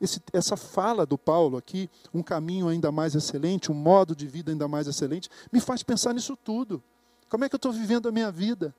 Esse, 0.00 0.20
essa 0.32 0.56
fala 0.56 1.04
do 1.04 1.18
Paulo 1.18 1.56
aqui, 1.56 1.90
um 2.14 2.22
caminho 2.22 2.68
ainda 2.68 2.92
mais 2.92 3.14
excelente, 3.14 3.72
um 3.72 3.74
modo 3.74 4.14
de 4.14 4.26
vida 4.26 4.52
ainda 4.52 4.68
mais 4.68 4.86
excelente, 4.86 5.28
me 5.52 5.60
faz 5.60 5.82
pensar 5.82 6.14
nisso 6.14 6.36
tudo. 6.36 6.82
Como 7.28 7.44
é 7.44 7.48
que 7.48 7.54
eu 7.54 7.58
estou 7.58 7.72
vivendo 7.72 8.08
a 8.08 8.12
minha 8.12 8.30
vida? 8.30 8.74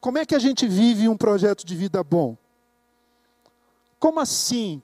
Como 0.00 0.18
é 0.18 0.26
que 0.26 0.34
a 0.34 0.38
gente 0.38 0.66
vive 0.66 1.08
um 1.08 1.16
projeto 1.16 1.64
de 1.64 1.74
vida 1.76 2.02
bom? 2.02 2.36
Como 3.98 4.20
assim? 4.20 4.82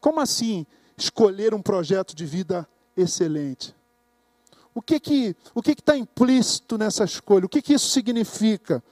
Como 0.00 0.20
assim 0.20 0.66
escolher 0.96 1.54
um 1.54 1.62
projeto 1.62 2.14
de 2.14 2.26
vida 2.26 2.68
excelente? 2.96 3.74
O 4.74 4.82
que 4.82 5.00
que 5.00 5.36
o 5.54 5.62
que 5.62 5.70
está 5.70 5.96
implícito 5.96 6.76
nessa 6.76 7.04
escolha? 7.04 7.46
O 7.46 7.48
que 7.48 7.62
que 7.62 7.74
isso 7.74 7.88
significa? 7.88 8.82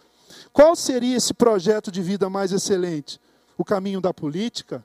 Qual 0.52 0.74
seria 0.74 1.16
esse 1.16 1.34
projeto 1.34 1.90
de 1.90 2.00
vida 2.00 2.30
mais 2.30 2.52
excelente? 2.52 3.20
O 3.56 3.64
caminho 3.64 4.00
da 4.00 4.12
política? 4.12 4.84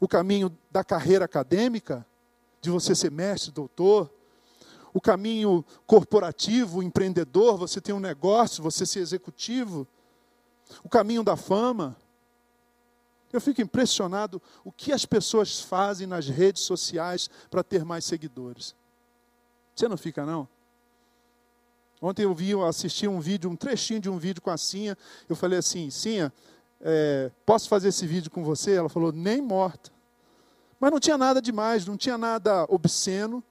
O 0.00 0.08
caminho 0.08 0.56
da 0.70 0.82
carreira 0.82 1.24
acadêmica? 1.24 2.06
De 2.60 2.70
você 2.70 2.94
ser 2.94 3.10
mestre, 3.10 3.50
doutor? 3.50 4.12
O 4.92 5.00
caminho 5.00 5.64
corporativo, 5.86 6.82
empreendedor, 6.82 7.56
você 7.56 7.80
tem 7.80 7.94
um 7.94 8.00
negócio, 8.00 8.62
você 8.62 8.84
ser 8.84 9.00
executivo? 9.00 9.86
O 10.82 10.88
caminho 10.88 11.22
da 11.22 11.36
fama? 11.36 11.96
Eu 13.32 13.40
fico 13.40 13.60
impressionado 13.60 14.40
o 14.64 14.72
que 14.72 14.92
as 14.92 15.04
pessoas 15.04 15.60
fazem 15.60 16.06
nas 16.06 16.28
redes 16.28 16.62
sociais 16.62 17.28
para 17.50 17.62
ter 17.62 17.84
mais 17.84 18.04
seguidores. 18.04 18.74
Você 19.74 19.86
não 19.86 19.96
fica, 19.96 20.24
não? 20.24 20.48
Ontem 22.00 22.22
eu 22.22 22.34
vi, 22.34 22.50
eu 22.50 22.64
assisti 22.64 23.06
um 23.06 23.20
vídeo, 23.20 23.50
um 23.50 23.56
trechinho 23.56 24.00
de 24.00 24.08
um 24.08 24.18
vídeo 24.18 24.40
com 24.40 24.50
a 24.50 24.56
Cinha. 24.56 24.96
Eu 25.28 25.36
falei 25.36 25.58
assim, 25.58 25.90
Cinha, 25.90 26.32
é, 26.80 27.30
posso 27.44 27.68
fazer 27.68 27.88
esse 27.88 28.06
vídeo 28.06 28.30
com 28.30 28.44
você? 28.44 28.74
Ela 28.74 28.88
falou, 28.88 29.12
nem 29.12 29.40
morta. 29.40 29.90
Mas 30.78 30.90
não 30.90 31.00
tinha 31.00 31.18
nada 31.18 31.42
demais, 31.42 31.86
não 31.86 31.96
tinha 31.96 32.16
nada 32.16 32.64
obsceno, 32.68 33.42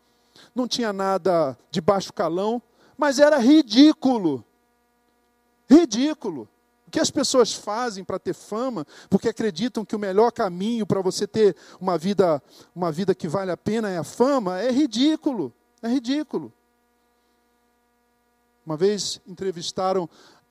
não 0.55 0.67
tinha 0.67 0.93
nada 0.93 1.57
de 1.69 1.81
baixo 1.81 2.13
calão, 2.13 2.62
mas 2.98 3.19
era 3.19 3.38
ridículo. 3.38 4.43
Ridículo. 5.69 6.48
O 6.88 6.91
que 6.91 7.01
as 7.01 7.12
pessoas 7.12 7.53
fazem 7.53 8.03
para 8.03 8.17
ter 8.17 8.34
fama, 8.34 8.88
porque 9.10 9.27
acreditam 9.27 9.84
que 9.84 9.96
o 9.96 10.00
melhor 10.00 10.31
caminho 10.31 10.88
para 10.88 11.01
você 11.01 11.27
ter 11.27 11.53
uma 11.81 11.98
vida, 11.98 12.41
uma 12.74 12.93
vida 12.93 13.13
que 13.13 13.27
vale 13.27 13.51
a 13.51 13.57
pena 13.57 13.89
é 13.89 13.98
a 13.98 14.05
fama, 14.05 14.60
é 14.62 14.72
ridículo. 14.72 15.53
É 15.81 15.89
ridículo. 15.89 16.51
Uma 18.65 18.77
vez 18.77 19.22
entrevistaram 19.27 20.10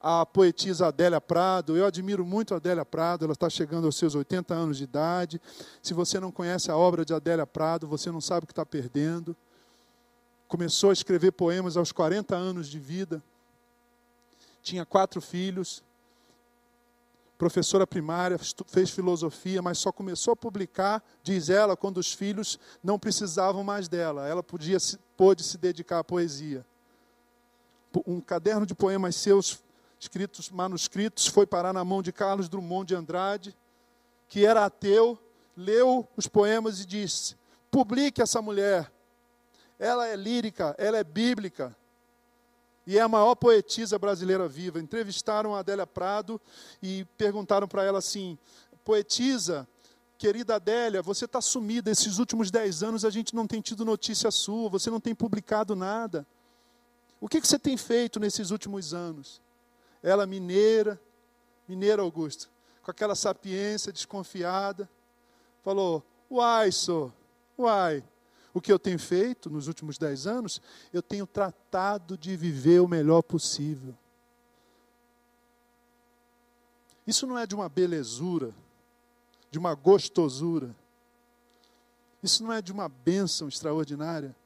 a 0.09 0.25
poetisa 0.25 0.87
Adélia 0.87 1.21
Prado. 1.21 1.77
Eu 1.77 1.85
admiro 1.85 2.25
muito 2.25 2.55
a 2.55 2.59
Adélia 2.59 2.85
Prado, 2.85 3.25
ela 3.25 3.33
está 3.33 3.51
chegando 3.51 3.87
aos 3.87 3.97
seus 3.97 4.15
80 4.15 4.55
anos 4.55 4.77
de 4.77 4.85
idade. 4.85 5.41
Se 5.83 5.93
você 5.93 6.21
não 6.21 6.31
conhece 6.31 6.71
a 6.71 6.77
obra 6.77 7.05
de 7.05 7.13
Adélia 7.13 7.45
Prado, 7.45 7.89
você 7.89 8.09
não 8.13 8.21
sabe 8.21 8.45
o 8.45 8.47
que 8.47 8.53
está 8.53 8.65
perdendo. 8.65 9.35
Começou 10.47 10.91
a 10.91 10.93
escrever 10.93 11.33
poemas 11.33 11.77
aos 11.77 11.91
40 11.91 12.37
anos 12.37 12.69
de 12.69 12.79
vida. 12.79 13.21
Tinha 14.63 14.87
quatro 14.87 15.21
filhos 15.21 15.83
professora 17.37 17.87
primária, 17.87 18.39
fez 18.67 18.89
filosofia, 18.89 19.61
mas 19.61 19.77
só 19.77 19.93
começou 19.93 20.33
a 20.33 20.37
publicar, 20.37 21.05
diz 21.23 21.51
ela, 21.51 21.77
quando 21.77 21.99
os 21.99 22.15
filhos 22.15 22.59
não 22.83 22.99
precisavam 22.99 23.63
mais 23.63 23.89
dela. 23.89 24.27
Ela 24.27 24.43
podia 24.43 24.79
pôde 25.19 25.43
se 25.43 25.59
dedicar 25.59 25.99
à 25.99 26.05
poesia. 26.05 26.65
Um 28.07 28.23
caderno 28.23 28.65
de 28.65 28.75
poemas 28.75 29.17
seus, 29.17 29.63
escritos, 29.99 30.50
manuscritos, 30.50 31.27
foi 31.27 31.47
parar 31.47 31.73
na 31.73 31.85
mão 31.85 32.03
de 32.03 32.12
Carlos 32.12 32.49
Drummond 32.49 32.88
de 32.88 32.94
Andrade, 32.94 33.57
que 34.29 34.44
era 34.44 34.64
ateu, 34.64 35.18
leu 35.57 36.07
os 36.16 36.27
poemas 36.27 36.81
e 36.81 36.87
disse: 36.87 37.37
publique 37.70 38.20
essa 38.23 38.42
mulher. 38.42 38.92
Ela 39.79 40.09
é 40.09 40.16
lírica, 40.16 40.75
ela 40.79 40.97
é 40.97 41.05
bíblica, 41.05 41.77
e 42.87 42.97
é 42.97 43.03
a 43.03 43.09
maior 43.09 43.35
poetisa 43.35 43.99
brasileira 43.99 44.49
viva. 44.49 44.81
Entrevistaram 44.81 45.55
a 45.55 45.59
Adélia 45.59 45.87
Prado 45.87 46.40
e 46.83 47.05
perguntaram 47.18 47.66
para 47.66 47.85
ela 47.85 47.99
assim: 47.99 48.38
poetisa, 48.85 49.68
querida 50.16 50.55
Adélia, 50.55 51.03
você 51.03 51.25
está 51.25 51.40
sumida. 51.40 51.90
Esses 51.90 52.18
últimos 52.18 52.51
dez 52.51 52.83
anos 52.83 53.05
a 53.05 53.11
gente 53.11 53.35
não 53.35 53.47
tem 53.47 53.61
tido 53.61 53.85
notícia 53.85 54.31
sua, 54.31 54.70
você 54.70 54.88
não 54.88 55.01
tem 55.01 55.14
publicado 55.14 55.75
nada. 55.75 56.27
O 57.20 57.29
que, 57.29 57.40
que 57.40 57.49
você 57.49 57.59
tem 57.59 57.77
feito 57.77 58.20
nesses 58.20 58.51
últimos 58.51 58.94
anos? 58.94 59.40
Ela, 60.07 60.25
mineira, 60.25 61.01
mineira 61.66 62.01
Augusto, 62.01 62.49
com 62.81 62.92
aquela 62.92 63.16
sapiência 63.16 63.92
desconfiada, 63.92 64.88
falou: 65.64 66.01
Uai, 66.31 66.71
sou, 66.71 67.12
uai, 67.59 68.05
o 68.55 68.61
que 68.61 68.73
eu 68.73 68.79
tenho 68.79 69.01
feito 69.01 69.51
nos 69.51 69.66
últimos 69.66 69.99
dez 69.99 70.25
anos? 70.25 70.62
Eu 70.92 71.03
tenho 71.03 71.27
tratado 71.27 72.16
de 72.16 72.37
viver 72.37 72.81
o 72.81 72.87
melhor 72.87 73.21
possível. 73.21 73.92
Isso 77.05 77.27
não 77.27 77.37
é 77.37 77.45
de 77.45 77.57
uma 77.57 77.69
belezura, 77.69 78.55
de 79.51 79.59
uma 79.59 79.75
gostosura. 79.75 80.73
Isso 82.23 82.45
não 82.45 82.53
é 82.53 82.62
de 82.62 82.71
uma 82.71 82.88
bênção 82.88 83.49
extraordinária. 83.49 84.37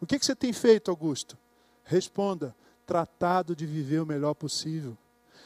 O 0.00 0.06
que, 0.06 0.18
que 0.18 0.26
você 0.26 0.34
tem 0.34 0.52
feito, 0.52 0.90
Augusto? 0.90 1.38
Responda: 1.84 2.52
tratado 2.88 3.54
de 3.54 3.66
viver 3.66 4.00
o 4.00 4.06
melhor 4.06 4.32
possível. 4.32 4.96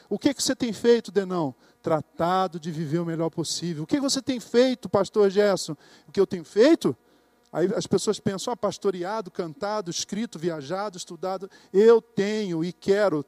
O 0.09 0.17
que, 0.17 0.33
que 0.33 0.41
você 0.41 0.55
tem 0.55 0.71
feito, 0.71 1.11
Denão? 1.11 1.53
Tratado 1.81 2.57
de 2.57 2.71
viver 2.71 2.99
o 2.99 3.05
melhor 3.05 3.29
possível. 3.29 3.83
O 3.83 3.85
que 3.85 3.99
você 3.99 4.21
tem 4.21 4.39
feito, 4.39 4.87
pastor 4.87 5.29
Gerson? 5.29 5.75
O 6.07 6.11
que 6.13 6.21
eu 6.21 6.25
tenho 6.25 6.45
feito? 6.45 6.95
Aí 7.51 7.69
as 7.75 7.85
pessoas 7.85 8.17
pensam, 8.17 8.53
ah, 8.53 8.55
pastoreado, 8.55 9.29
cantado, 9.29 9.91
escrito, 9.91 10.39
viajado, 10.39 10.97
estudado. 10.97 11.51
Eu 11.73 12.01
tenho 12.01 12.63
e 12.63 12.71
quero 12.71 13.25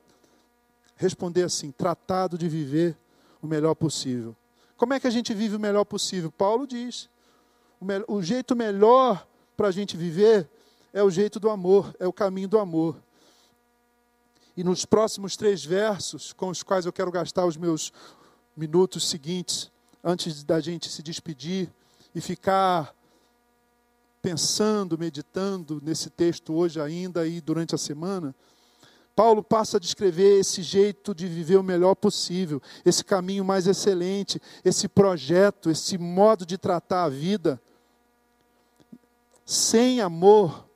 responder 0.95 1.43
assim: 1.43 1.69
tratado 1.69 2.38
de 2.38 2.47
viver 2.47 2.97
o 3.41 3.47
melhor 3.47 3.75
possível. 3.75 4.34
Como 4.78 4.93
é 4.93 4.99
que 4.99 5.08
a 5.08 5.12
gente 5.12 5.34
vive 5.34 5.58
o 5.58 5.60
melhor 5.60 5.84
possível? 5.84 6.32
Paulo 6.32 6.65
diz: 6.65 7.10
o, 7.82 8.15
o 8.15 8.23
jeito 8.23 8.56
melhor 8.56 9.28
para 9.58 9.67
a 9.67 9.71
gente 9.71 9.97
viver 9.97 10.49
é 10.93 11.04
o 11.04 11.10
jeito 11.10 11.38
do 11.38 11.49
amor, 11.49 11.93
é 11.99 12.08
o 12.08 12.13
caminho 12.13 12.47
do 12.47 12.58
amor. 12.58 12.95
E 14.56 14.63
nos 14.63 14.86
próximos 14.86 15.36
três 15.36 15.65
versos, 15.65 16.32
com 16.32 16.50
os 16.50 16.63
quais 16.63 16.86
eu 16.86 16.94
quero 16.94 17.12
gastar 17.12 17.46
os 17.46 17.58
meus 17.58 17.91
minutos 18.56 19.10
seguintes, 19.10 19.72
antes 20.04 20.44
da 20.44 20.60
gente 20.60 20.89
se 20.89 21.04
despedir 21.04 21.70
e 22.13 22.22
ficar 22.22 22.96
pensando, 24.22 24.98
meditando 24.98 25.82
nesse 25.84 26.10
texto 26.10 26.54
hoje 26.54 26.80
ainda 26.80 27.28
e 27.28 27.41
durante 27.41 27.76
a 27.76 27.78
semana, 27.78 28.34
Paulo 29.15 29.41
passa 29.41 29.78
a 29.78 29.80
descrever 29.80 30.39
esse 30.39 30.62
jeito 30.62 31.15
de 31.15 31.26
viver 31.26 31.56
o 31.56 31.63
melhor 31.63 31.96
possível, 31.96 32.62
esse 32.84 33.04
caminho 33.04 33.46
mais 33.46 33.65
excelente, 33.65 34.41
esse 34.63 34.89
projeto, 34.89 35.70
esse 35.70 35.98
modo 35.98 36.46
de 36.46 36.58
tratar 36.58 37.06
a 37.06 37.10
vida. 37.10 37.62
Sem 39.46 40.02
amor, 40.02 40.68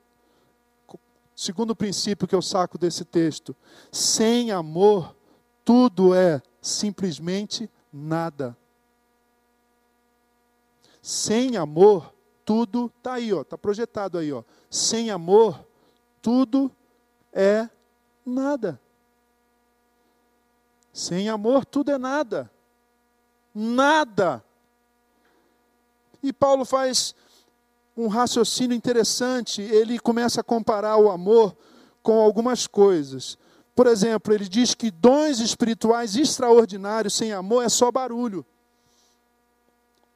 segundo 1.40 1.74
princípio 1.74 2.28
que 2.28 2.36
eu 2.36 2.42
saco 2.42 2.78
desse 2.78 3.06
texto, 3.06 3.56
sem 3.90 4.52
amor, 4.52 5.16
tudo 5.64 6.14
é 6.14 6.42
simplesmente 6.62 7.72
nada. 7.94 8.58
Sem 11.02 11.56
amor, 11.56 12.14
tudo 12.44 12.92
está 12.98 13.14
aí, 13.14 13.32
ó, 13.32 13.40
está 13.44 13.58
projetado 13.58 14.18
aí, 14.18 14.34
ó. 14.34 14.44
Sem 14.70 15.12
amor, 15.12 15.66
tudo 16.22 16.70
é 17.32 17.70
nada. 18.26 18.78
Sem 20.92 21.30
amor, 21.30 21.64
tudo 21.64 21.90
é 21.90 21.98
nada. 21.98 22.52
Nada. 23.56 24.44
E 26.22 26.34
Paulo 26.34 26.66
faz 26.66 27.16
um 28.04 28.08
raciocínio 28.08 28.76
interessante. 28.76 29.62
Ele 29.62 30.00
começa 30.00 30.42
a 30.42 30.44
comparar 30.44 30.98
o 30.98 31.10
amor 31.10 31.56
com 32.02 32.20
algumas 32.20 32.68
coisas. 32.68 33.38
Por 33.76 33.88
exemplo, 33.88 34.34
ele 34.34 34.48
diz 34.48 34.74
que 34.74 34.92
dons 34.92 35.40
espirituais 35.40 36.16
extraordinários 36.16 37.14
sem 37.14 37.32
amor 37.32 37.64
é 37.64 37.70
só 37.70 37.92
barulho. 37.92 38.46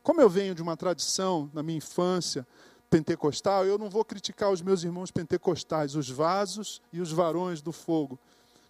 Como 0.02 0.20
eu 0.20 0.30
venho 0.30 0.54
de 0.54 0.62
uma 0.62 0.76
tradição, 0.76 1.50
na 1.54 1.64
minha 1.64 1.78
infância, 1.78 2.46
pentecostal, 2.90 3.66
eu 3.66 3.78
não 3.78 3.90
vou 3.90 4.04
criticar 4.04 4.52
os 4.52 4.62
meus 4.62 4.84
irmãos 4.84 5.12
pentecostais, 5.12 5.96
os 5.96 6.10
vasos 6.10 6.82
e 6.92 7.00
os 7.00 7.12
varões 7.12 7.62
do 7.62 7.72
fogo, 7.72 8.20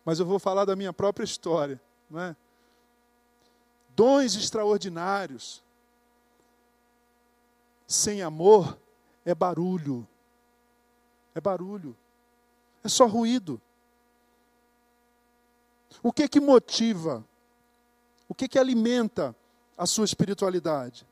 mas 0.06 0.20
eu 0.20 0.26
vou 0.26 0.38
falar 0.38 0.66
da 0.66 0.76
minha 0.76 0.94
própria 0.94 1.26
história. 1.26 1.82
Não 2.10 2.20
é? 2.20 2.36
dons 3.96 4.36
extraordinários. 4.36 5.64
Sem 7.88 8.22
amor 8.22 8.78
é 9.26 9.34
barulho. 9.34 10.08
É 11.36 11.42
barulho. 11.42 11.96
É 12.84 12.90
só 12.90 13.06
ruído. 13.06 13.62
O 16.02 16.12
que 16.12 16.28
que 16.28 16.40
motiva? 16.40 17.24
O 18.28 18.34
que 18.34 18.48
que 18.48 18.60
alimenta 18.60 19.36
a 19.78 19.86
sua 19.86 20.06
espiritualidade? 20.06 21.08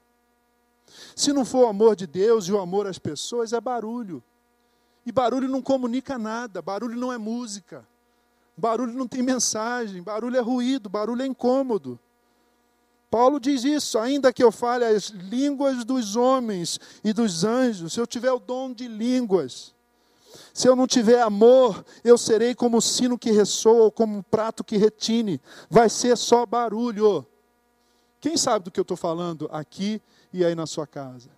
Se 1.16 1.32
não 1.32 1.46
for 1.46 1.66
o 1.66 1.68
amor 1.68 1.96
de 1.96 2.06
Deus 2.06 2.46
e 2.46 2.52
o 2.52 2.60
amor 2.60 2.88
às 2.88 3.00
pessoas, 3.00 3.54
é 3.54 3.62
barulho. 3.62 4.24
E 5.06 5.12
barulho 5.12 5.48
não 5.48 5.62
comunica 5.62 6.18
nada, 6.18 6.62
barulho 6.62 6.98
não 6.98 7.12
é 7.12 7.18
música. 7.18 7.88
Barulho 8.56 8.94
não 8.94 9.08
tem 9.08 9.22
mensagem, 9.22 10.04
barulho 10.04 10.38
é 10.38 10.42
ruído, 10.42 10.90
barulho 10.90 11.22
é 11.22 11.26
incômodo. 11.26 12.00
Paulo 13.12 13.42
diz 13.42 13.66
isso, 13.66 14.00
ainda 14.00 14.32
que 14.32 14.42
eu 14.42 14.54
fale 14.54 14.86
as 14.86 15.10
línguas 15.10 15.84
dos 15.84 16.16
homens 16.16 16.80
e 17.04 17.12
dos 17.12 17.44
anjos, 17.44 17.92
se 17.92 18.00
eu 18.00 18.08
tiver 18.08 18.32
o 18.32 18.40
dom 18.40 18.72
de 18.72 18.88
línguas, 18.88 19.76
se 20.54 20.66
eu 20.66 20.78
não 20.78 20.88
tiver 20.88 21.22
amor, 21.22 21.86
eu 22.06 22.18
serei 22.18 22.56
como 22.56 22.78
o 22.78 22.82
sino 22.82 23.20
que 23.20 23.30
ressoa 23.30 23.84
ou 23.84 23.92
como 23.92 24.18
um 24.18 24.22
prato 24.22 24.64
que 24.64 24.78
retine. 24.78 25.42
Vai 25.70 25.90
ser 25.90 26.18
só 26.18 26.46
barulho. 26.46 27.28
Quem 28.22 28.38
sabe 28.38 28.64
do 28.64 28.72
que 28.72 28.80
eu 28.80 28.84
estou 28.84 28.96
falando 28.96 29.50
aqui 29.52 30.02
e 30.32 30.46
aí 30.46 30.56
na 30.56 30.66
sua 30.66 30.88
casa? 30.88 31.30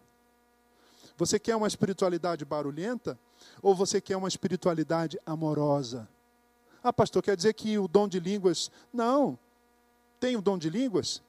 Você 1.17 1.39
quer 1.39 1.55
uma 1.55 1.67
espiritualidade 1.67 2.45
barulhenta 2.45 3.17
ou 3.63 3.73
você 3.73 3.99
quer 3.99 4.15
uma 4.15 4.27
espiritualidade 4.27 5.17
amorosa? 5.25 6.07
Ah, 6.83 6.93
pastor, 6.93 7.23
quer 7.23 7.36
dizer 7.36 7.53
que 7.53 7.79
o 7.79 7.88
dom 7.88 8.07
de 8.07 8.19
línguas. 8.19 8.69
Não. 8.93 9.39
Tem 10.19 10.36
o 10.36 10.41
dom 10.41 10.57
de 10.57 10.69
línguas, 10.69 11.21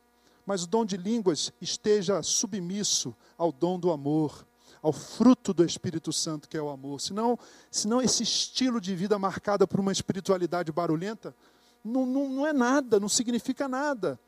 mas 0.47 0.65
o 0.65 0.67
dom 0.67 0.85
de 0.85 0.97
línguas 0.97 1.53
esteja 1.61 2.23
submisso 2.23 3.15
ao 3.37 3.51
dom 3.51 3.79
do 3.79 3.91
amor 3.91 4.47
ao 4.85 4.93
fruto 4.93 5.55
do 5.55 5.65
Espírito 5.65 6.13
Santo, 6.13 6.47
que 6.47 6.59
é 6.59 6.61
o 6.61 6.69
amor. 6.69 7.01
Senão, 7.01 7.39
senão 7.71 8.03
esse 8.03 8.23
estilo 8.23 8.79
de 8.79 8.95
vida 8.95 9.19
marcado 9.19 9.67
por 9.67 9.81
uma 9.81 9.91
espiritualidade 9.91 10.71
barulhenta 10.71 11.35
não, 11.83 12.05
não, 12.05 12.29
não 12.29 12.47
é 12.47 12.53
nada, 12.53 13.01
não 13.01 13.09
significa 13.09 13.67
nada. 13.67 14.21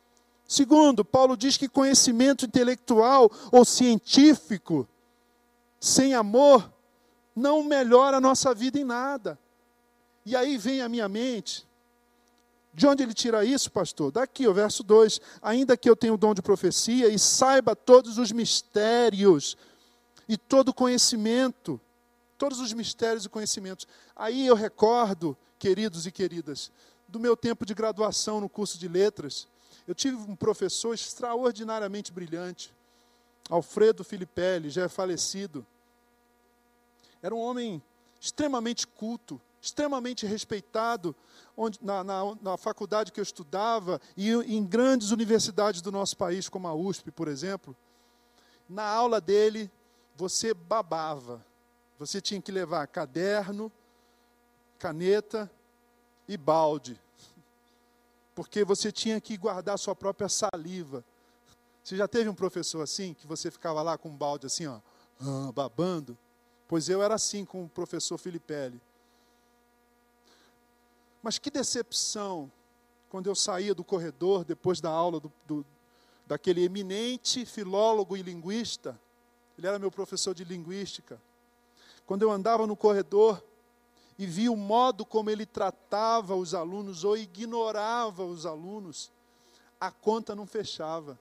Segundo, 0.48 1.05
Paulo 1.05 1.37
diz 1.37 1.59
que 1.59 1.68
conhecimento 1.68 2.46
intelectual 2.46 3.31
ou 3.52 3.66
científico 3.66 4.88
sem 5.79 6.14
amor 6.14 6.72
não 7.35 7.62
melhora 7.62 8.16
a 8.16 8.20
nossa 8.20 8.55
vida 8.55 8.79
em 8.79 8.85
nada. 8.85 9.38
E 10.24 10.35
aí 10.35 10.57
vem 10.57 10.81
à 10.81 10.88
minha 10.88 11.07
mente, 11.07 11.65
de 12.77 12.87
onde 12.87 13.03
ele 13.03 13.15
tira 13.15 13.43
isso, 13.43 13.73
pastor? 13.73 14.12
Daqui, 14.12 14.47
o 14.47 14.53
verso 14.53 14.83
2: 14.83 15.19
Ainda 15.41 15.79
que 15.79 15.89
eu 15.89 15.97
tenha 15.97 16.12
o 16.12 16.19
dom 16.19 16.35
de 16.35 16.43
profecia 16.43 17.09
e 17.09 17.19
saiba 17.19 17.75
todos 17.75 18.19
os 18.19 18.31
mistérios 18.31 19.57
e 20.29 20.37
todo 20.37 20.75
conhecimento, 20.75 21.81
todos 22.37 22.61
os 22.61 22.75
mistérios 22.75 23.25
e 23.25 23.31
conhecimentos. 23.31 23.89
Aí 24.15 24.47
eu 24.47 24.55
recordo, 24.55 25.35
queridos 25.59 26.05
e 26.07 26.12
queridas, 26.12 26.71
do 27.09 27.19
meu 27.19 27.35
tempo 27.35 27.65
de 27.65 27.73
graduação 27.73 28.43
no 28.43 28.49
curso 28.49 28.79
de 28.79 28.89
letras. 28.89 29.49
Eu 29.89 29.95
tive 29.95 30.19
um 30.19 30.37
professor 30.37 30.93
extraordinariamente 30.93 32.12
brilhante, 32.12 32.75
Alfredo 33.49 34.05
Filipelli, 34.05 34.69
já 34.69 34.83
é 34.83 34.89
falecido. 34.89 35.67
Era 37.23 37.35
um 37.35 37.41
homem 37.41 37.83
extremamente 38.21 38.87
culto, 38.87 39.41
extremamente 39.66 40.24
respeitado 40.26 41.14
onde, 41.57 41.79
na, 41.83 42.05
na, 42.05 42.37
na, 42.40 42.57
faculdade 42.57 43.11
que 43.11 43.18
eu 43.18 43.22
estudava 43.22 44.00
e 44.16 44.31
em 44.31 44.64
grandes 44.64 45.11
universidades 45.11 45.83
do 45.83 45.90
nosso 45.90 46.16
país, 46.16 46.48
como 46.48 46.68
a 46.68 46.74
USP, 46.74 47.11
por 47.11 47.26
exemplo. 47.29 47.76
Na 48.68 48.85
aula 48.85 49.20
dele, 49.20 49.70
você 50.16 50.55
babava. 50.55 51.44
Você 51.98 52.20
tinha 52.20 52.40
que 52.40 52.52
levar 52.52 52.87
caderno, 52.87 53.72
caneta 54.79 55.50
e 56.29 56.37
balde. 56.37 57.00
Porque 58.35 58.64
você 58.64 58.92
tinha 58.92 59.20
que 59.20 59.37
guardar 59.37 59.79
sua 59.79 59.96
própria 59.96 60.29
saliva. 60.29 61.05
Você 61.83 61.96
já 61.96 62.07
teve 62.07 62.29
um 62.29 62.35
professor 62.35 62.83
assim, 62.83 63.14
que 63.14 63.26
você 63.26 63.50
ficava 63.50 63.83
lá 63.83 63.96
com 63.96 64.11
um 64.11 64.16
balde 64.16 64.46
assim, 64.46 64.66
ó, 64.66 64.79
ah, 65.20 65.52
babando? 65.52 66.16
Pois 66.68 66.88
eu 66.88 67.02
era 67.02 67.14
assim 67.14 67.44
com 67.44 67.64
o 67.64 67.68
professor 67.68 68.18
Filipelli. 68.18 68.81
Mas 71.27 71.39
que 71.39 71.51
decepção 71.51 72.53
quando 73.09 73.27
eu 73.27 73.35
saía 73.35 73.75
do 73.75 73.83
corredor 73.83 74.45
depois 74.45 74.81
da 74.81 74.91
aula 74.91 75.19
do, 75.19 75.33
do, 75.45 75.67
daquele 76.25 76.62
eminente 76.62 77.45
filólogo 77.45 78.17
e 78.17 78.23
linguista 78.23 78.97
ele 79.59 79.67
era 79.67 79.77
meu 79.77 79.91
professor 79.91 80.37
de 80.37 80.45
linguística. 80.45 81.21
Quando 82.07 82.23
eu 82.23 82.31
andava 82.31 82.65
no 82.65 82.77
corredor 82.77 83.43
e 84.17 84.25
via 84.25 84.53
o 84.53 84.57
modo 84.57 85.05
como 85.05 85.29
ele 85.29 85.45
tratava 85.45 86.37
os 86.37 86.55
alunos 86.55 87.03
ou 87.03 87.17
ignorava 87.17 88.25
os 88.25 88.47
alunos, 88.47 89.11
a 89.81 89.91
conta 89.91 90.33
não 90.33 90.47
fechava. 90.47 91.19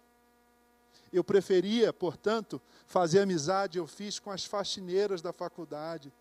Eu 1.11 1.23
preferia, 1.23 1.91
portanto, 1.91 2.61
fazer 2.85 3.21
amizade, 3.21 3.79
eu 3.79 3.87
fiz 3.87 4.19
com 4.19 4.29
as 4.29 4.45
faxineiras 4.45 5.19
da 5.19 5.33
faculdade, 5.33 6.13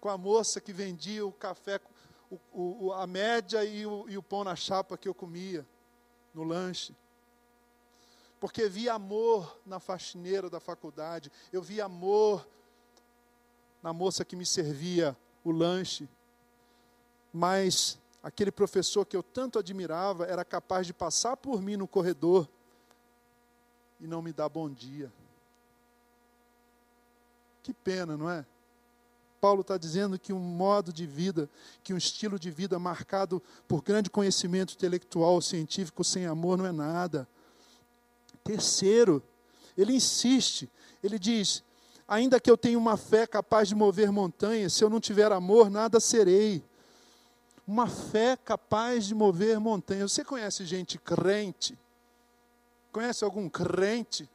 com 0.00 0.08
a 0.08 0.16
moça 0.16 0.60
que 0.60 0.72
vendia 0.72 1.26
o 1.26 1.32
café, 1.32 1.80
o, 2.30 2.86
o, 2.86 2.92
a 2.92 3.06
média 3.06 3.64
e 3.64 3.86
o, 3.86 4.08
e 4.08 4.18
o 4.18 4.22
pão 4.22 4.44
na 4.44 4.56
chapa 4.56 4.96
que 4.96 5.08
eu 5.08 5.14
comia 5.14 5.66
no 6.34 6.44
lanche 6.44 6.94
porque 8.40 8.68
vi 8.68 8.88
amor 8.88 9.58
na 9.66 9.80
faxineira 9.80 10.48
da 10.48 10.60
faculdade, 10.60 11.30
eu 11.52 11.60
vi 11.60 11.80
amor 11.80 12.46
na 13.82 13.92
moça 13.92 14.24
que 14.24 14.36
me 14.36 14.46
servia 14.46 15.16
o 15.44 15.50
lanche, 15.50 16.08
mas 17.32 17.98
aquele 18.22 18.50
professor 18.50 19.04
que 19.04 19.16
eu 19.16 19.22
tanto 19.22 19.58
admirava 19.58 20.26
era 20.26 20.44
capaz 20.44 20.86
de 20.86 20.92
passar 20.92 21.36
por 21.36 21.60
mim 21.60 21.76
no 21.76 21.88
corredor 21.88 22.48
e 24.00 24.06
não 24.06 24.22
me 24.22 24.32
dar 24.32 24.48
bom 24.48 24.70
dia. 24.70 25.12
Que 27.62 27.74
pena, 27.74 28.16
não 28.16 28.30
é? 28.30 28.46
Paulo 29.40 29.60
está 29.60 29.76
dizendo 29.76 30.18
que 30.18 30.32
um 30.32 30.38
modo 30.38 30.92
de 30.92 31.06
vida, 31.06 31.48
que 31.82 31.94
um 31.94 31.96
estilo 31.96 32.38
de 32.38 32.50
vida 32.50 32.78
marcado 32.78 33.42
por 33.66 33.82
grande 33.82 34.10
conhecimento 34.10 34.74
intelectual, 34.74 35.40
científico, 35.40 36.02
sem 36.02 36.26
amor, 36.26 36.58
não 36.58 36.66
é 36.66 36.72
nada. 36.72 37.28
Terceiro, 38.42 39.22
ele 39.76 39.94
insiste, 39.94 40.68
ele 41.02 41.18
diz: 41.18 41.62
ainda 42.06 42.40
que 42.40 42.50
eu 42.50 42.56
tenha 42.56 42.78
uma 42.78 42.96
fé 42.96 43.26
capaz 43.26 43.68
de 43.68 43.74
mover 43.74 44.10
montanhas, 44.10 44.72
se 44.72 44.82
eu 44.82 44.90
não 44.90 45.00
tiver 45.00 45.30
amor, 45.30 45.70
nada 45.70 46.00
serei. 46.00 46.64
Uma 47.66 47.86
fé 47.86 48.36
capaz 48.36 49.06
de 49.06 49.14
mover 49.14 49.60
montanhas. 49.60 50.12
Você 50.12 50.24
conhece 50.24 50.64
gente 50.64 50.98
crente? 50.98 51.78
Conhece 52.90 53.22
algum 53.22 53.46
crente? 53.48 54.28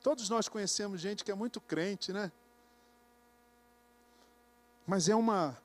Todos 0.00 0.28
nós 0.28 0.48
conhecemos 0.48 1.00
gente 1.00 1.24
que 1.24 1.32
é 1.32 1.34
muito 1.34 1.60
crente, 1.60 2.12
né? 2.12 2.30
Mas 4.86 5.08
é 5.08 5.14
uma, 5.14 5.56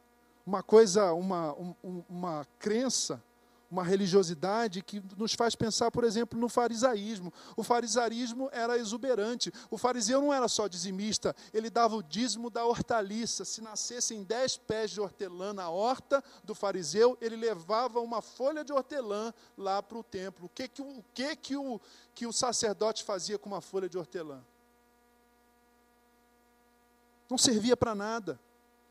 uma 0.46 0.62
coisa, 0.64 1.14
uma, 1.14 1.54
um, 1.54 2.04
uma 2.10 2.46
crença 2.60 3.22
uma 3.70 3.84
religiosidade 3.84 4.82
que 4.82 5.04
nos 5.18 5.34
faz 5.34 5.56
pensar, 5.56 5.92
por 5.92 6.04
exemplo, 6.04 6.40
no 6.40 6.48
farisaísmo. 6.48 7.34
O 7.56 7.64
farisaísmo 7.64 8.50
era 8.52 8.78
exuberante. 8.78 9.52
O 9.70 9.78
fariseu 9.78 10.22
não 10.22 10.34
era 10.34 10.48
só 10.48 10.68
dizimista, 10.68 11.36
ele 11.54 11.70
dava 11.70 11.96
o 11.96 12.04
dízimo 12.04 12.50
da 12.50 12.66
hortaliça. 12.66 13.44
Se 13.44 13.62
nascessem 13.62 14.24
dez 14.24 14.58
pés 14.58 14.92
de 14.92 15.02
hortelã 15.02 15.54
na 15.54 15.70
horta 15.70 16.24
do 16.44 16.56
fariseu, 16.56 17.18
ele 17.20 17.36
levava 17.36 18.00
uma 18.00 18.22
folha 18.22 18.64
de 18.64 18.72
hortelã 18.72 19.34
lá 19.58 19.84
para 19.84 19.98
o 19.98 20.04
templo. 20.04 20.46
O 20.46 20.50
que, 20.50 20.68
que, 20.68 20.82
o, 20.82 21.04
que, 21.14 21.36
que, 21.36 21.58
o, 21.58 21.82
que 22.16 22.26
o 22.26 22.34
sacerdote 22.34 23.04
fazia 23.04 23.38
com 23.38 23.50
uma 23.50 23.62
folha 23.62 23.90
de 23.90 23.98
hortelã? 23.98 24.44
Não 27.30 27.38
servia 27.38 27.76
para 27.76 27.94
nada. 27.94 28.40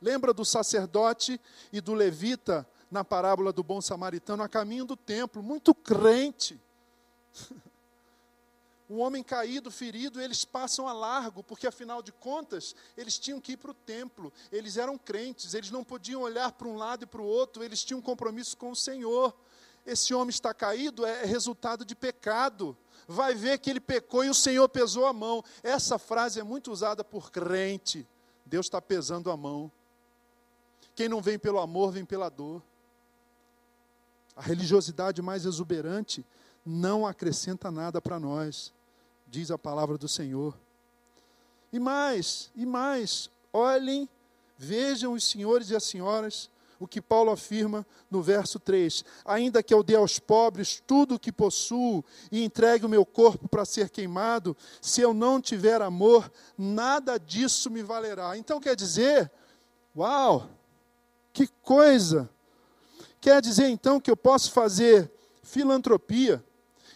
Lembra 0.00 0.32
do 0.32 0.44
sacerdote 0.44 1.40
e 1.72 1.80
do 1.80 1.94
levita 1.94 2.66
na 2.90 3.04
parábola 3.04 3.52
do 3.52 3.62
bom 3.62 3.80
samaritano 3.80 4.42
a 4.42 4.48
caminho 4.48 4.84
do 4.84 4.96
templo, 4.96 5.42
muito 5.42 5.74
crente. 5.74 6.60
Um 8.88 9.00
homem 9.00 9.20
caído, 9.20 9.68
ferido, 9.68 10.20
eles 10.20 10.44
passam 10.44 10.86
a 10.86 10.92
largo, 10.92 11.42
porque 11.42 11.66
afinal 11.66 12.00
de 12.00 12.12
contas, 12.12 12.74
eles 12.96 13.18
tinham 13.18 13.40
que 13.40 13.52
ir 13.52 13.56
para 13.56 13.72
o 13.72 13.74
templo, 13.74 14.32
eles 14.52 14.76
eram 14.76 14.96
crentes, 14.96 15.54
eles 15.54 15.72
não 15.72 15.82
podiam 15.82 16.22
olhar 16.22 16.52
para 16.52 16.68
um 16.68 16.76
lado 16.76 17.02
e 17.02 17.06
para 17.06 17.20
o 17.20 17.26
outro, 17.26 17.64
eles 17.64 17.82
tinham 17.82 17.98
um 17.98 18.02
compromisso 18.02 18.56
com 18.56 18.70
o 18.70 18.76
Senhor. 18.76 19.34
Esse 19.84 20.14
homem 20.14 20.30
está 20.30 20.54
caído 20.54 21.04
é 21.04 21.24
resultado 21.24 21.84
de 21.84 21.96
pecado. 21.96 22.76
Vai 23.08 23.34
ver 23.34 23.58
que 23.58 23.70
ele 23.70 23.80
pecou 23.80 24.24
e 24.24 24.30
o 24.30 24.34
Senhor 24.34 24.68
pesou 24.68 25.06
a 25.06 25.12
mão. 25.12 25.44
Essa 25.62 25.98
frase 25.98 26.38
é 26.40 26.42
muito 26.42 26.70
usada 26.72 27.02
por 27.02 27.30
crente. 27.30 28.06
Deus 28.44 28.66
está 28.66 28.80
pesando 28.80 29.30
a 29.30 29.36
mão. 29.36 29.70
Quem 30.96 31.08
não 31.08 31.20
vem 31.20 31.38
pelo 31.38 31.60
amor, 31.60 31.92
vem 31.92 32.04
pela 32.04 32.28
dor. 32.28 32.60
A 34.34 34.40
religiosidade 34.40 35.22
mais 35.22 35.44
exuberante 35.44 36.24
não 36.64 37.06
acrescenta 37.06 37.70
nada 37.70 38.00
para 38.00 38.18
nós, 38.18 38.72
diz 39.28 39.50
a 39.50 39.58
palavra 39.58 39.96
do 39.96 40.08
Senhor. 40.08 40.58
E 41.72 41.78
mais, 41.78 42.50
e 42.56 42.66
mais, 42.66 43.30
olhem, 43.52 44.08
vejam 44.58 45.12
os 45.12 45.24
senhores 45.24 45.70
e 45.70 45.76
as 45.76 45.84
senhoras 45.84 46.50
o 46.78 46.86
que 46.86 47.00
Paulo 47.00 47.30
afirma 47.30 47.86
no 48.10 48.22
verso 48.22 48.58
3: 48.58 49.04
Ainda 49.24 49.62
que 49.62 49.72
eu 49.72 49.82
dê 49.82 49.96
aos 49.96 50.18
pobres 50.18 50.82
tudo 50.86 51.14
o 51.14 51.18
que 51.18 51.32
possuo 51.32 52.04
e 52.30 52.44
entregue 52.44 52.86
o 52.86 52.88
meu 52.88 53.04
corpo 53.04 53.48
para 53.48 53.64
ser 53.64 53.90
queimado, 53.90 54.56
se 54.80 55.00
eu 55.00 55.14
não 55.14 55.40
tiver 55.40 55.80
amor, 55.82 56.30
nada 56.56 57.18
disso 57.18 57.70
me 57.70 57.82
valerá. 57.82 58.36
Então 58.36 58.60
quer 58.60 58.76
dizer, 58.76 59.30
uau, 59.96 60.48
que 61.36 61.46
coisa! 61.62 62.30
Quer 63.20 63.42
dizer 63.42 63.68
então 63.68 64.00
que 64.00 64.10
eu 64.10 64.16
posso 64.16 64.50
fazer 64.50 65.12
filantropia, 65.42 66.42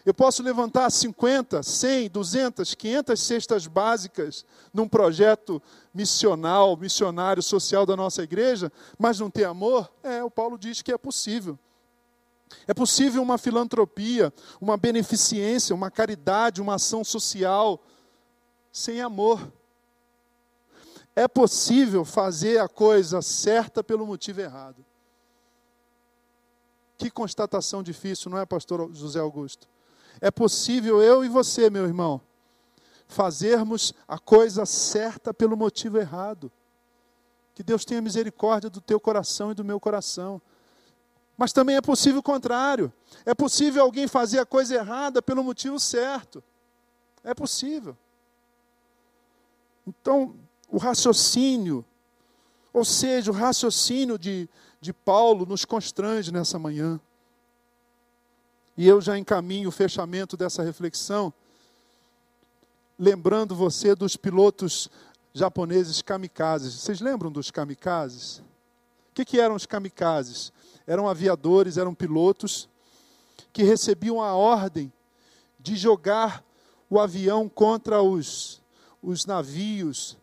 eu 0.02 0.14
posso 0.14 0.42
levantar 0.42 0.88
50, 0.88 1.62
100, 1.62 2.08
200, 2.08 2.74
500 2.74 3.20
cestas 3.20 3.66
básicas 3.66 4.46
num 4.72 4.88
projeto 4.88 5.60
missional, 5.92 6.74
missionário, 6.74 7.42
social 7.42 7.84
da 7.84 7.94
nossa 7.94 8.22
igreja, 8.22 8.72
mas 8.98 9.20
não 9.20 9.30
ter 9.30 9.44
amor? 9.44 9.92
É, 10.02 10.24
o 10.24 10.30
Paulo 10.30 10.56
diz 10.56 10.80
que 10.80 10.90
é 10.90 10.96
possível. 10.96 11.58
É 12.66 12.72
possível 12.72 13.20
uma 13.20 13.36
filantropia, 13.36 14.32
uma 14.58 14.78
beneficência, 14.78 15.74
uma 15.74 15.90
caridade, 15.90 16.62
uma 16.62 16.76
ação 16.76 17.04
social 17.04 17.78
sem 18.72 19.02
amor. 19.02 19.52
É 21.14 21.26
possível 21.26 22.04
fazer 22.04 22.58
a 22.58 22.68
coisa 22.68 23.20
certa 23.20 23.82
pelo 23.82 24.06
motivo 24.06 24.40
errado. 24.40 24.84
Que 26.96 27.10
constatação 27.10 27.82
difícil, 27.82 28.30
não 28.30 28.38
é, 28.38 28.46
pastor 28.46 28.92
José 28.92 29.18
Augusto? 29.18 29.66
É 30.20 30.30
possível 30.30 31.02
eu 31.02 31.24
e 31.24 31.28
você, 31.28 31.70
meu 31.70 31.86
irmão, 31.86 32.20
fazermos 33.08 33.94
a 34.06 34.18
coisa 34.18 34.66
certa 34.66 35.32
pelo 35.32 35.56
motivo 35.56 35.98
errado. 35.98 36.50
Que 37.54 37.62
Deus 37.62 37.84
tenha 37.84 38.00
misericórdia 38.00 38.70
do 38.70 38.80
teu 38.80 39.00
coração 39.00 39.50
e 39.50 39.54
do 39.54 39.64
meu 39.64 39.80
coração. 39.80 40.40
Mas 41.36 41.52
também 41.52 41.76
é 41.76 41.80
possível 41.80 42.20
o 42.20 42.22
contrário. 42.22 42.92
É 43.24 43.34
possível 43.34 43.82
alguém 43.82 44.06
fazer 44.06 44.38
a 44.38 44.46
coisa 44.46 44.74
errada 44.74 45.22
pelo 45.22 45.42
motivo 45.42 45.80
certo. 45.80 46.44
É 47.24 47.34
possível. 47.34 47.96
Então, 49.86 50.36
o 50.70 50.78
raciocínio, 50.78 51.84
ou 52.72 52.84
seja, 52.84 53.30
o 53.30 53.34
raciocínio 53.34 54.18
de, 54.18 54.48
de 54.80 54.92
Paulo 54.92 55.44
nos 55.44 55.64
constrange 55.64 56.32
nessa 56.32 56.58
manhã. 56.58 57.00
E 58.76 58.86
eu 58.86 59.00
já 59.00 59.18
encaminho 59.18 59.68
o 59.68 59.72
fechamento 59.72 60.36
dessa 60.36 60.62
reflexão, 60.62 61.32
lembrando 62.98 63.54
você 63.54 63.94
dos 63.94 64.16
pilotos 64.16 64.88
japoneses 65.34 66.00
kamikazes. 66.00 66.74
Vocês 66.74 67.00
lembram 67.00 67.30
dos 67.30 67.50
kamikazes? 67.50 68.38
O 68.38 69.14
que, 69.14 69.24
que 69.24 69.40
eram 69.40 69.56
os 69.56 69.66
kamikazes? 69.66 70.52
Eram 70.86 71.08
aviadores, 71.08 71.76
eram 71.76 71.94
pilotos 71.94 72.68
que 73.52 73.64
recebiam 73.64 74.22
a 74.22 74.34
ordem 74.34 74.92
de 75.58 75.76
jogar 75.76 76.44
o 76.88 76.98
avião 76.98 77.48
contra 77.48 78.02
os, 78.02 78.60
os 79.02 79.26
navios 79.26 80.16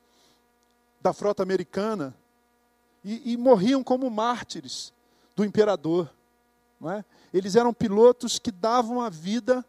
da 1.08 1.14
frota 1.14 1.42
americana 1.42 2.14
e, 3.02 3.32
e 3.32 3.38
morriam 3.38 3.82
como 3.82 4.10
mártires 4.10 4.92
do 5.38 5.46
imperador. 5.46 6.14
Não 6.82 6.92
é? 6.92 7.06
Eles 7.34 7.56
eram 7.56 7.74
pilotos 7.74 8.38
que 8.38 8.52
davam 8.52 9.00
a 9.00 9.10
vida 9.10 9.66